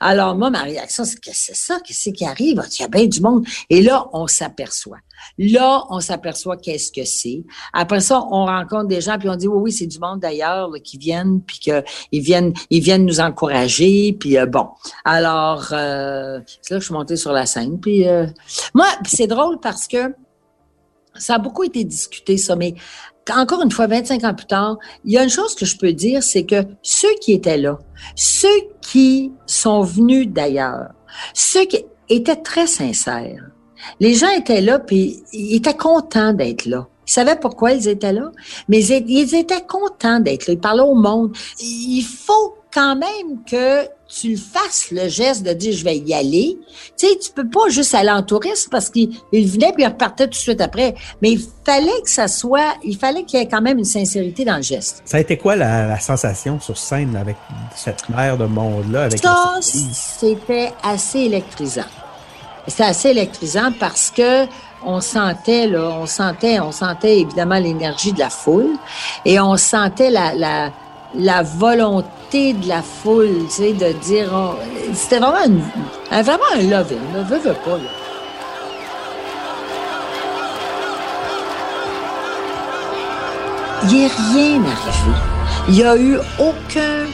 Alors, 0.00 0.36
moi, 0.36 0.50
ma 0.50 0.64
réaction, 0.64 1.06
c'est 1.06 1.18
que 1.18 1.30
c'est 1.32 1.56
ça, 1.56 1.80
qu'est-ce 1.80 2.10
qui 2.10 2.26
arrive? 2.26 2.62
Il 2.78 2.82
y 2.82 2.84
a 2.84 2.88
bien 2.88 3.06
du 3.06 3.22
monde. 3.22 3.46
Et 3.70 3.80
là, 3.80 4.06
on 4.12 4.26
s'aperçoit. 4.26 4.98
Là, 5.38 5.84
on 5.90 6.00
s'aperçoit 6.00 6.56
qu'est-ce 6.56 6.92
que 6.92 7.04
c'est. 7.04 7.44
Après 7.72 8.00
ça, 8.00 8.22
on 8.30 8.46
rencontre 8.46 8.86
des 8.86 9.00
gens, 9.00 9.18
puis 9.18 9.28
on 9.28 9.36
dit, 9.36 9.48
oui, 9.48 9.58
oui, 9.62 9.72
c'est 9.72 9.86
du 9.86 9.98
monde 9.98 10.20
d'ailleurs 10.20 10.70
qui 10.82 10.98
viennent, 10.98 11.40
puis 11.42 11.58
qu'ils 11.58 12.22
viennent, 12.22 12.52
ils 12.70 12.82
viennent 12.82 13.06
nous 13.06 13.20
encourager, 13.20 14.16
puis 14.18 14.38
euh, 14.38 14.46
bon. 14.46 14.68
Alors, 15.04 15.68
euh, 15.72 16.40
c'est 16.60 16.74
là 16.74 16.78
que 16.78 16.80
je 16.80 16.86
suis 16.86 16.94
montée 16.94 17.16
sur 17.16 17.32
la 17.32 17.46
scène. 17.46 17.80
Puis 17.80 18.06
euh, 18.06 18.26
moi, 18.74 18.86
c'est 19.06 19.26
drôle 19.26 19.60
parce 19.60 19.88
que 19.88 20.14
ça 21.14 21.34
a 21.34 21.38
beaucoup 21.38 21.62
été 21.62 21.84
discuté, 21.84 22.38
ça, 22.38 22.56
mais 22.56 22.74
encore 23.30 23.62
une 23.62 23.70
fois, 23.70 23.86
25 23.86 24.24
ans 24.24 24.34
plus 24.34 24.46
tard, 24.46 24.78
il 25.04 25.12
y 25.12 25.18
a 25.18 25.22
une 25.22 25.30
chose 25.30 25.54
que 25.54 25.64
je 25.64 25.76
peux 25.76 25.92
dire, 25.92 26.22
c'est 26.22 26.44
que 26.44 26.64
ceux 26.82 27.14
qui 27.20 27.32
étaient 27.32 27.58
là, 27.58 27.78
ceux 28.16 28.48
qui 28.80 29.32
sont 29.46 29.82
venus 29.82 30.28
d'ailleurs, 30.28 30.90
ceux 31.34 31.64
qui 31.66 31.84
étaient 32.08 32.36
très 32.36 32.66
sincères, 32.66 33.50
les 34.00 34.14
gens 34.14 34.30
étaient 34.30 34.60
là, 34.60 34.78
puis 34.78 35.22
ils 35.32 35.56
étaient 35.56 35.76
contents 35.76 36.32
d'être 36.32 36.66
là. 36.66 36.86
Ils 37.06 37.12
savaient 37.12 37.36
pourquoi 37.36 37.72
ils 37.72 37.88
étaient 37.88 38.12
là, 38.12 38.30
mais 38.68 38.82
ils 38.84 39.34
étaient 39.34 39.64
contents 39.66 40.20
d'être 40.20 40.46
là. 40.46 40.54
Ils 40.54 40.60
parlaient 40.60 40.82
au 40.82 40.94
monde. 40.94 41.36
Il 41.60 42.02
faut 42.02 42.54
quand 42.72 42.96
même 42.96 43.44
que 43.48 43.86
tu 44.08 44.36
fasses 44.36 44.90
le 44.90 45.08
geste 45.08 45.42
de 45.42 45.52
dire 45.52 45.74
je 45.74 45.84
vais 45.84 45.96
y 45.96 46.14
aller. 46.14 46.58
Tu 46.96 47.06
sais, 47.06 47.18
tu 47.18 47.30
peux 47.32 47.48
pas 47.48 47.68
juste 47.68 47.94
aller 47.94 48.10
en 48.10 48.22
tourisme 48.22 48.70
parce 48.70 48.90
qu'il 48.90 49.10
venait 49.32 49.72
puis 49.72 49.84
il 49.84 49.86
repartait 49.86 50.24
tout 50.24 50.30
de 50.30 50.34
suite 50.34 50.60
après. 50.60 50.94
Mais 51.20 51.32
il 51.32 51.40
fallait 51.64 52.00
que 52.02 52.10
ça 52.10 52.28
soit, 52.28 52.74
il 52.84 52.96
fallait 52.96 53.24
qu'il 53.24 53.40
y 53.40 53.42
ait 53.42 53.48
quand 53.48 53.62
même 53.62 53.78
une 53.78 53.84
sincérité 53.84 54.44
dans 54.44 54.56
le 54.56 54.62
geste. 54.62 55.02
Ça 55.04 55.16
a 55.16 55.20
été 55.20 55.36
quoi 55.36 55.56
la, 55.56 55.98
sensation 55.98 56.60
sur 56.60 56.76
scène 56.76 57.16
avec 57.16 57.36
cette 57.74 58.08
mer 58.08 58.36
de 58.36 58.44
monde-là? 58.44 59.10
Ça, 59.10 59.58
c'était 59.60 60.72
assez 60.82 61.20
électrisant. 61.20 61.82
C'était 62.66 62.84
assez 62.84 63.08
électrisant 63.10 63.72
parce 63.78 64.10
que 64.10 64.46
on 64.84 65.00
sentait 65.00 65.70
on 65.76 66.06
sentait, 66.06 66.60
on 66.60 66.72
sentait 66.72 67.20
évidemment 67.20 67.58
l'énergie 67.58 68.12
de 68.12 68.18
la 68.18 68.30
foule 68.30 68.70
et 69.24 69.40
on 69.40 69.56
sentait 69.56 70.10
la, 70.10 70.32
la, 71.14 71.42
volonté 71.42 72.52
de 72.54 72.68
la 72.68 72.82
foule, 72.82 73.46
tu 73.46 73.50
sais, 73.50 73.72
de 73.72 73.92
dire, 73.92 74.32
c'était 74.94 75.18
vraiment 75.18 75.60
un, 76.10 76.22
vraiment 76.22 76.42
un 76.54 76.62
love 76.62 76.92
ne 77.14 77.22
veut, 77.22 77.38
veut 77.38 77.56
pas 77.64 77.76
là. 77.76 77.90
Il 83.84 83.98
n'est 83.98 84.06
rien 84.06 84.62
arrivé. 84.62 85.16
Il 85.68 85.74
n'y 85.74 85.82
a 85.84 85.96
eu 85.96 86.16
aucun 86.38 87.06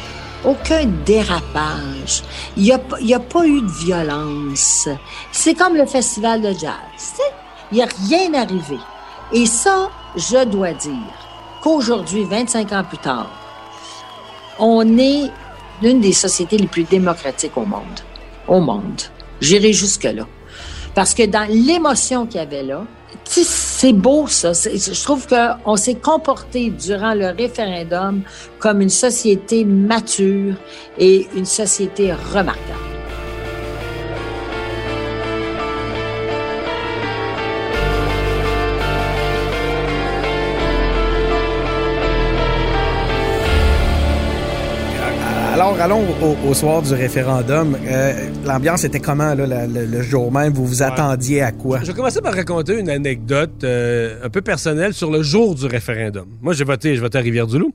aucun 0.45 0.87
dérapage. 1.05 2.23
Il 2.57 2.65
n'y 2.65 2.73
a, 2.73 2.77
a, 3.17 3.21
pas 3.21 3.47
eu 3.47 3.61
de 3.61 3.71
violence. 3.85 4.89
C'est 5.33 5.55
comme 5.55 5.77
le 5.77 5.87
festival 5.87 6.41
de 6.41 6.53
jazz. 6.53 7.15
Il 7.71 7.77
n'y 7.77 7.83
a 7.83 7.89
rien 8.09 8.35
arrivé. 8.35 8.79
Et 9.33 9.47
ça, 9.47 9.91
je 10.17 10.45
dois 10.45 10.73
dire 10.73 10.93
qu'aujourd'hui, 11.63 12.25
25 12.25 12.73
ans 12.73 12.85
plus 12.85 12.99
tard, 12.99 13.31
on 14.59 14.99
est 14.99 15.31
l'une 15.83 16.01
des 16.01 16.13
sociétés 16.13 16.59
les 16.59 16.67
plus 16.67 16.85
démocratiques 16.85 17.57
au 17.57 17.65
monde. 17.65 18.01
Au 18.47 18.61
monde. 18.61 19.03
J'irai 19.41 19.73
jusque-là. 19.73 20.27
Parce 20.95 21.15
que 21.15 21.27
dans 21.27 21.49
l'émotion 21.49 22.27
qu'il 22.27 22.41
y 22.41 22.43
avait 22.43 22.63
là, 22.63 22.85
c'est 23.25 23.93
beau 23.93 24.27
ça. 24.27 24.53
Je 24.53 25.03
trouve 25.03 25.27
qu'on 25.27 25.77
s'est 25.77 25.95
comporté 25.95 26.71
durant 26.71 27.15
le 27.15 27.29
référendum 27.37 28.23
comme 28.59 28.81
une 28.81 28.89
société 28.89 29.65
mature 29.65 30.55
et 30.99 31.29
une 31.35 31.47
société 31.47 32.13
remarquable. 32.13 32.88
Alors, 45.81 45.99
allons 46.01 46.49
au, 46.49 46.55
soir 46.55 46.83
du 46.83 46.93
référendum. 46.93 47.77
Euh, 47.87 48.13
l'ambiance 48.45 48.83
était 48.83 48.99
comment 48.99 49.33
là, 49.35 49.67
le, 49.67 50.03
jour 50.03 50.33
même? 50.33 50.53
Vous 50.53 50.67
vous 50.67 50.83
attendiez 50.83 51.41
à 51.43 51.53
quoi? 51.53 51.79
Je 51.83 51.87
vais 51.87 51.93
commencer 51.93 52.21
par 52.21 52.35
raconter 52.35 52.81
une 52.81 52.91
anecdote 52.91 53.63
euh, 53.63 54.17
un 54.25 54.29
peu 54.29 54.41
personnelle 54.41 54.93
sur 54.93 55.09
le 55.09 55.23
jour 55.23 55.55
du 55.55 55.67
référendum. 55.67 56.27
Moi, 56.43 56.53
j'ai 56.53 56.65
voté, 56.65 56.97
je 56.97 57.01
voté 57.01 57.19
à 57.19 57.21
Rivière-du-Loup. 57.21 57.73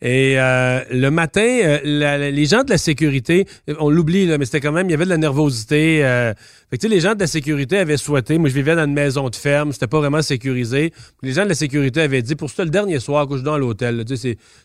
Et 0.00 0.38
euh, 0.38 0.84
le 0.92 1.10
matin, 1.10 1.40
euh, 1.42 2.30
les 2.30 2.44
gens 2.44 2.62
de 2.62 2.70
la 2.70 2.78
sécurité, 2.78 3.46
on 3.80 3.90
l'oublie, 3.90 4.26
mais 4.38 4.44
c'était 4.44 4.60
quand 4.60 4.70
même, 4.70 4.88
il 4.88 4.92
y 4.92 4.94
avait 4.94 5.06
de 5.06 5.10
la 5.10 5.16
nervosité. 5.16 6.04
Euh, 6.04 6.34
fait 6.70 6.78
que, 6.78 6.86
les 6.86 7.00
gens 7.00 7.14
de 7.14 7.20
la 7.20 7.26
sécurité 7.26 7.78
avaient 7.78 7.96
souhaité, 7.96 8.38
moi 8.38 8.48
je 8.48 8.54
vivais 8.54 8.76
dans 8.76 8.84
une 8.84 8.92
maison 8.92 9.28
de 9.28 9.34
ferme, 9.34 9.72
c'était 9.72 9.88
pas 9.88 9.98
vraiment 9.98 10.22
sécurisé. 10.22 10.92
Les 11.22 11.32
gens 11.32 11.42
de 11.42 11.48
la 11.48 11.56
sécurité 11.56 12.02
avaient 12.02 12.22
dit, 12.22 12.36
pour 12.36 12.48
ça, 12.48 12.64
le 12.64 12.70
dernier 12.70 13.00
soir, 13.00 13.26
couche 13.26 13.42
dans 13.42 13.58
l'hôtel, 13.58 14.04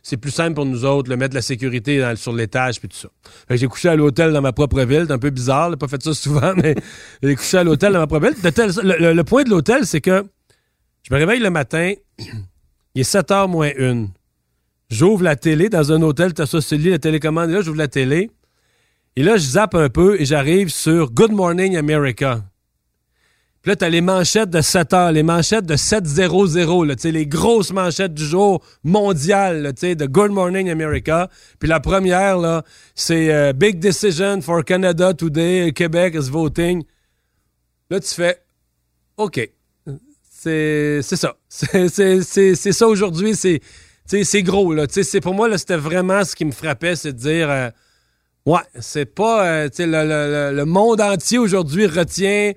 c'est 0.04 0.18
plus 0.18 0.32
simple 0.32 0.54
pour 0.54 0.68
nous 0.68 0.86
autres, 0.86 1.10
le 1.10 1.18
mettre 1.18 1.34
la 1.34 1.42
sécurité 1.42 2.14
sur 2.16 2.34
l'étage, 2.34 2.80
puis 2.80 2.90
tout 2.90 2.98
ça. 2.98 3.10
J'ai 3.50 3.68
couché 3.68 3.90
à 3.90 3.96
l'hôtel 3.96 4.34
dans 4.34 4.42
ma 4.42 4.54
propre 4.54 4.84
ville, 4.84 5.06
c'est 5.08 5.14
un 5.14 5.20
peu 5.20 5.32
bizarre, 5.32 5.72
j'ai 5.72 5.78
pas 5.78 5.88
fait 5.88 6.04
ça 6.04 6.14
souvent, 6.14 6.54
mais 6.58 6.76
j'ai 7.24 7.36
couché 7.36 7.58
à 7.58 7.64
l'hôtel 7.64 7.94
dans 7.94 8.00
ma 8.00 8.08
propre 8.08 8.28
ville. 8.28 8.36
le, 8.84 9.14
le 9.14 9.24
point 9.24 9.44
de 9.44 9.50
l'hôtel, 9.50 9.88
c'est 9.88 10.02
que 10.02 10.24
je 11.02 11.14
me 11.14 11.20
réveille 11.20 11.40
le 11.40 11.50
matin, 11.50 11.94
il 12.96 13.02
est 13.02 13.12
7h 13.12 13.50
moins 13.50 13.72
1. 13.80 14.08
J'ouvre 14.94 15.24
la 15.24 15.36
télé 15.36 15.70
dans 15.70 15.92
un 15.92 16.04
hôtel, 16.04 16.36
t'as 16.36 16.46
ça 16.46 16.62
sur 16.62 16.78
la 16.78 17.00
télécommande, 17.00 17.50
et 17.50 17.54
là, 17.54 17.62
j'ouvre 17.62 17.80
la 17.80 17.88
télé. 17.88 18.30
Et 19.16 19.24
là, 19.24 19.38
je 19.38 19.44
zappe 19.44 19.74
un 19.74 19.90
peu 19.90 20.22
et 20.22 20.26
j'arrive 20.26 20.70
sur 20.70 21.10
Good 21.12 21.32
Morning 21.32 21.76
America. 21.76 22.44
Puis 23.64 23.72
là, 23.72 23.76
t'as 23.76 23.90
les 23.90 24.02
manchettes 24.02 24.52
de 24.52 24.62
7 24.62 24.94
heures, 24.94 25.12
les 25.12 25.24
manchettes 25.24 25.66
de 25.66 25.76
7-0-0, 25.76 26.86
là, 26.86 26.94
les 27.12 27.26
grosses 27.26 27.72
manchettes 27.72 28.14
du 28.14 28.24
jour 28.24 28.64
mondial, 28.84 29.74
sais, 29.76 29.96
de 29.96 30.06
Good 30.06 30.32
Morning 30.32 30.70
America. 30.70 31.28
Puis 31.58 31.68
la 31.68 31.80
première, 31.80 32.38
là, 32.38 32.64
c'est 32.94 33.34
euh, 33.34 33.52
Big 33.52 33.80
Decision 33.80 34.42
for 34.42 34.64
Canada 34.64 35.16
Today, 35.16 35.72
Québec 35.74 36.14
is 36.16 36.30
voting. 36.30 36.84
Là, 37.90 38.00
tu 38.00 38.14
fais 38.14 38.44
OK. 39.18 39.50
C'est 40.30 41.02
ça. 41.02 41.36
C'est 41.50 42.72
ça 42.74 42.88
aujourd'hui. 42.88 43.36
C'est 43.36 43.62
c'est 44.06 44.44
gros, 44.44 44.74
là. 44.74 44.86
C'est, 44.90 45.22
pour 45.22 45.34
moi, 45.34 45.48
là, 45.48 45.58
c'était 45.58 45.78
vraiment 45.78 46.24
ce 46.24 46.36
qui 46.36 46.46
me 46.46 46.52
frappait, 46.52 46.96
c'est 46.96 47.14
de 47.14 47.18
dire, 47.18 47.50
euh, 47.50 47.70
ouais, 48.46 48.62
c'est 48.80 49.06
pas, 49.06 49.46
euh, 49.48 49.70
le, 49.80 50.64
monde 50.66 51.02
entier 51.02 51.38
aujourd'hui 51.38 51.86
retient, 51.88 52.54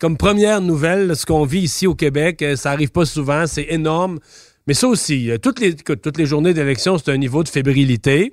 comme 0.00 0.16
première 0.16 0.60
nouvelle, 0.60 1.14
ce 1.16 1.26
qu'on 1.26 1.44
vit 1.44 1.60
ici 1.60 1.86
au 1.86 1.94
Québec. 1.94 2.42
Euh, 2.42 2.56
ça 2.56 2.70
arrive 2.72 2.90
pas 2.90 3.04
souvent, 3.04 3.46
c'est 3.46 3.66
énorme. 3.68 4.18
Mais 4.66 4.74
ça 4.74 4.88
aussi, 4.88 5.30
toutes 5.42 5.60
les, 5.60 5.74
toutes 5.74 6.16
les 6.16 6.26
journées 6.26 6.54
d'élection, 6.54 6.96
c'est 6.96 7.10
un 7.10 7.18
niveau 7.18 7.42
de 7.42 7.48
fébrilité. 7.48 8.32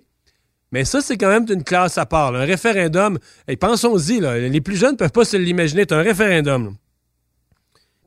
Mais 0.71 0.85
ça, 0.85 1.01
c'est 1.01 1.17
quand 1.17 1.27
même 1.27 1.45
une 1.49 1.63
classe 1.63 1.97
à 1.97 2.05
part. 2.05 2.33
Un 2.33 2.45
référendum, 2.45 3.19
et 3.49 3.57
pensons-y, 3.57 4.21
les 4.21 4.61
plus 4.61 4.77
jeunes 4.77 4.93
ne 4.93 4.97
peuvent 4.97 5.11
pas 5.11 5.25
se 5.25 5.35
l'imaginer. 5.35 5.81
C'est 5.81 5.93
un 5.93 6.01
référendum 6.01 6.75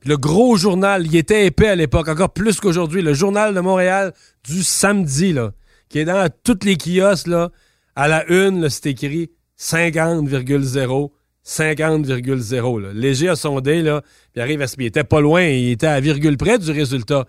le 0.04 0.16
gros 0.16 0.56
journal, 0.56 1.06
il 1.06 1.16
était 1.16 1.46
épais 1.46 1.68
à 1.68 1.74
l'époque, 1.74 2.08
encore 2.08 2.30
plus 2.30 2.60
qu'aujourd'hui, 2.60 3.02
le 3.02 3.14
journal 3.14 3.54
de 3.54 3.60
Montréal 3.60 4.12
du 4.44 4.62
samedi, 4.62 5.32
là, 5.32 5.52
qui 5.88 5.98
est 5.98 6.04
dans 6.04 6.28
toutes 6.42 6.64
les 6.64 6.76
kiosques, 6.76 7.26
là, 7.26 7.50
à 7.96 8.08
la 8.08 8.26
une, 8.30 8.68
c'est 8.68 8.86
écrit 8.86 9.30
50,0, 9.58 11.10
50,0. 11.46 12.92
Léger 12.92 13.28
à 13.28 13.36
sondé, 13.36 13.82
là, 13.82 14.02
puis 14.32 14.42
arrive 14.42 14.60
à 14.62 14.66
Il 14.78 14.86
était 14.86 15.04
pas 15.04 15.20
loin, 15.20 15.42
il 15.42 15.70
était 15.70 15.86
à 15.86 16.00
virgule 16.00 16.36
près 16.36 16.58
du 16.58 16.70
résultat. 16.70 17.26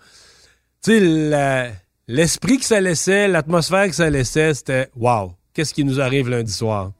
Tu 0.82 0.98
sais, 0.98 1.72
l'esprit 2.08 2.58
que 2.58 2.64
ça 2.64 2.80
laissait, 2.80 3.28
l'atmosphère 3.28 3.88
que 3.88 3.94
ça 3.94 4.10
laissait, 4.10 4.54
c'était 4.54 4.88
wow, 4.96 5.32
qu'est-ce 5.54 5.72
qui 5.72 5.84
nous 5.84 6.00
arrive 6.00 6.28
lundi 6.28 6.52
soir? 6.52 6.92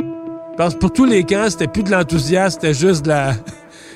Je 0.00 0.56
pense 0.56 0.74
pour 0.74 0.92
tous 0.92 1.04
les 1.04 1.22
camps, 1.22 1.48
c'était 1.48 1.68
plus 1.68 1.84
de 1.84 1.92
l'enthousiasme, 1.92 2.60
c'était 2.60 2.74
juste 2.74 3.04
de 3.04 3.10
la. 3.10 3.34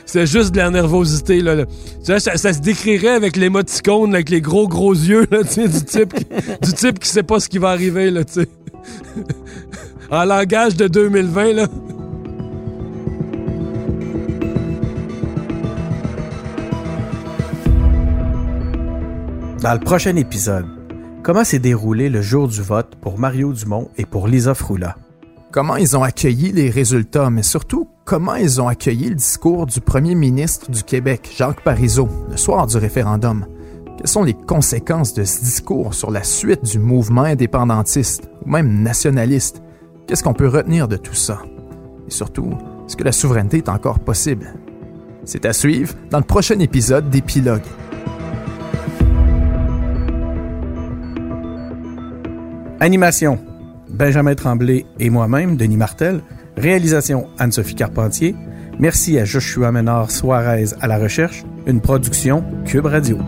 C'est 0.07 0.27
juste 0.27 0.53
de 0.53 0.59
la 0.59 0.71
nervosité. 0.71 1.41
Là, 1.41 1.65
Ça, 2.03 2.21
se 2.21 2.61
décrirait 2.61 3.15
avec 3.15 3.37
l'émoticône, 3.37 4.15
avec 4.15 4.29
les 4.31 4.41
gros 4.41 4.69
gros 4.69 4.93
yeux 4.93 5.27
là, 5.31 5.43
du, 5.43 5.85
type 5.85 6.15
qui, 6.15 6.27
du 6.63 6.73
type 6.73 6.99
qui 6.99 7.09
sait 7.09 7.23
pas 7.23 7.41
ce 7.41 7.49
qui 7.49 7.59
va 7.59 7.71
arriver. 7.71 8.11
Là, 8.11 8.23
en 10.11 10.25
langage 10.25 10.77
de 10.77 10.89
2020. 10.89 11.53
Là. 11.53 11.67
Dans 19.63 19.75
le 19.75 19.81
prochain 19.81 20.17
épisode, 20.17 20.67
comment 21.23 21.45
s'est 21.45 21.61
déroulé 21.61 22.09
le 22.09 22.21
jour 22.21 22.49
du 22.49 22.61
vote 22.61 22.97
pour 23.01 23.19
Mario 23.21 23.53
Dumont 23.53 23.91
et 23.97 24.05
pour 24.05 24.27
Lisa 24.27 24.55
Froula? 24.55 24.97
Comment 25.53 25.77
ils 25.77 25.95
ont 25.99 26.03
accueilli 26.03 26.51
les 26.51 26.71
résultats, 26.71 27.29
mais 27.29 27.43
surtout 27.43 27.87
comment 28.07 28.37
ils 28.37 28.59
ont 28.63 28.69
accueilli 28.69 29.11
le 29.11 29.17
discours 29.17 29.67
du 29.67 29.83
premier 29.83 30.15
ministre 30.15 30.71
du 30.71 30.83
Québec, 30.83 31.31
Jacques 31.37 31.63
Parizeau, 31.63 32.09
le 32.31 32.39
soir 32.39 32.67
du 32.67 32.79
référendum. 32.79 33.45
Quelles 33.99 34.09
sont 34.09 34.23
les 34.23 34.33
conséquences 34.33 35.13
de 35.13 35.25
ce 35.25 35.41
discours 35.41 35.93
sur 35.93 36.11
la 36.11 36.23
suite 36.23 36.65
du 36.65 36.79
mouvement 36.79 37.25
indépendantiste 37.25 38.31
ou 38.47 38.49
même 38.49 38.83
nationaliste? 38.83 39.63
Qu'est-ce 40.07 40.25
qu'on 40.25 40.33
peut 40.33 40.49
retenir 40.49 40.89
de 40.89 40.97
tout 40.97 41.15
ça? 41.15 41.43
Et 42.09 42.11
surtout, 42.11 42.55
est-ce 42.87 42.97
que 42.97 43.05
la 43.05 43.13
souveraineté 43.13 43.59
est 43.59 43.69
encore 43.69 44.01
possible? 44.01 44.55
C'est 45.27 45.45
à 45.45 45.53
suivre 45.53 45.95
dans 46.11 46.19
le 46.19 46.25
prochain 46.25 46.59
épisode 46.61 47.11
d'Épilogue. 47.11 47.61
Animation 52.81 53.39
Benjamin 53.93 54.35
Tremblay 54.35 54.87
et 54.99 55.11
moi-même, 55.11 55.57
Denis 55.57 55.77
Martel. 55.77 56.21
Réalisation 56.57 57.29
Anne-Sophie 57.39 57.75
Carpentier. 57.75 58.35
Merci 58.79 59.19
à 59.19 59.25
Joshua 59.25 59.73
Ménard 59.73 60.11
Suarez 60.11 60.75
à 60.81 60.87
la 60.87 60.99
recherche. 60.99 61.45
Une 61.67 61.81
production 61.81 62.45
Cube 62.65 62.87
Radio. 62.87 63.19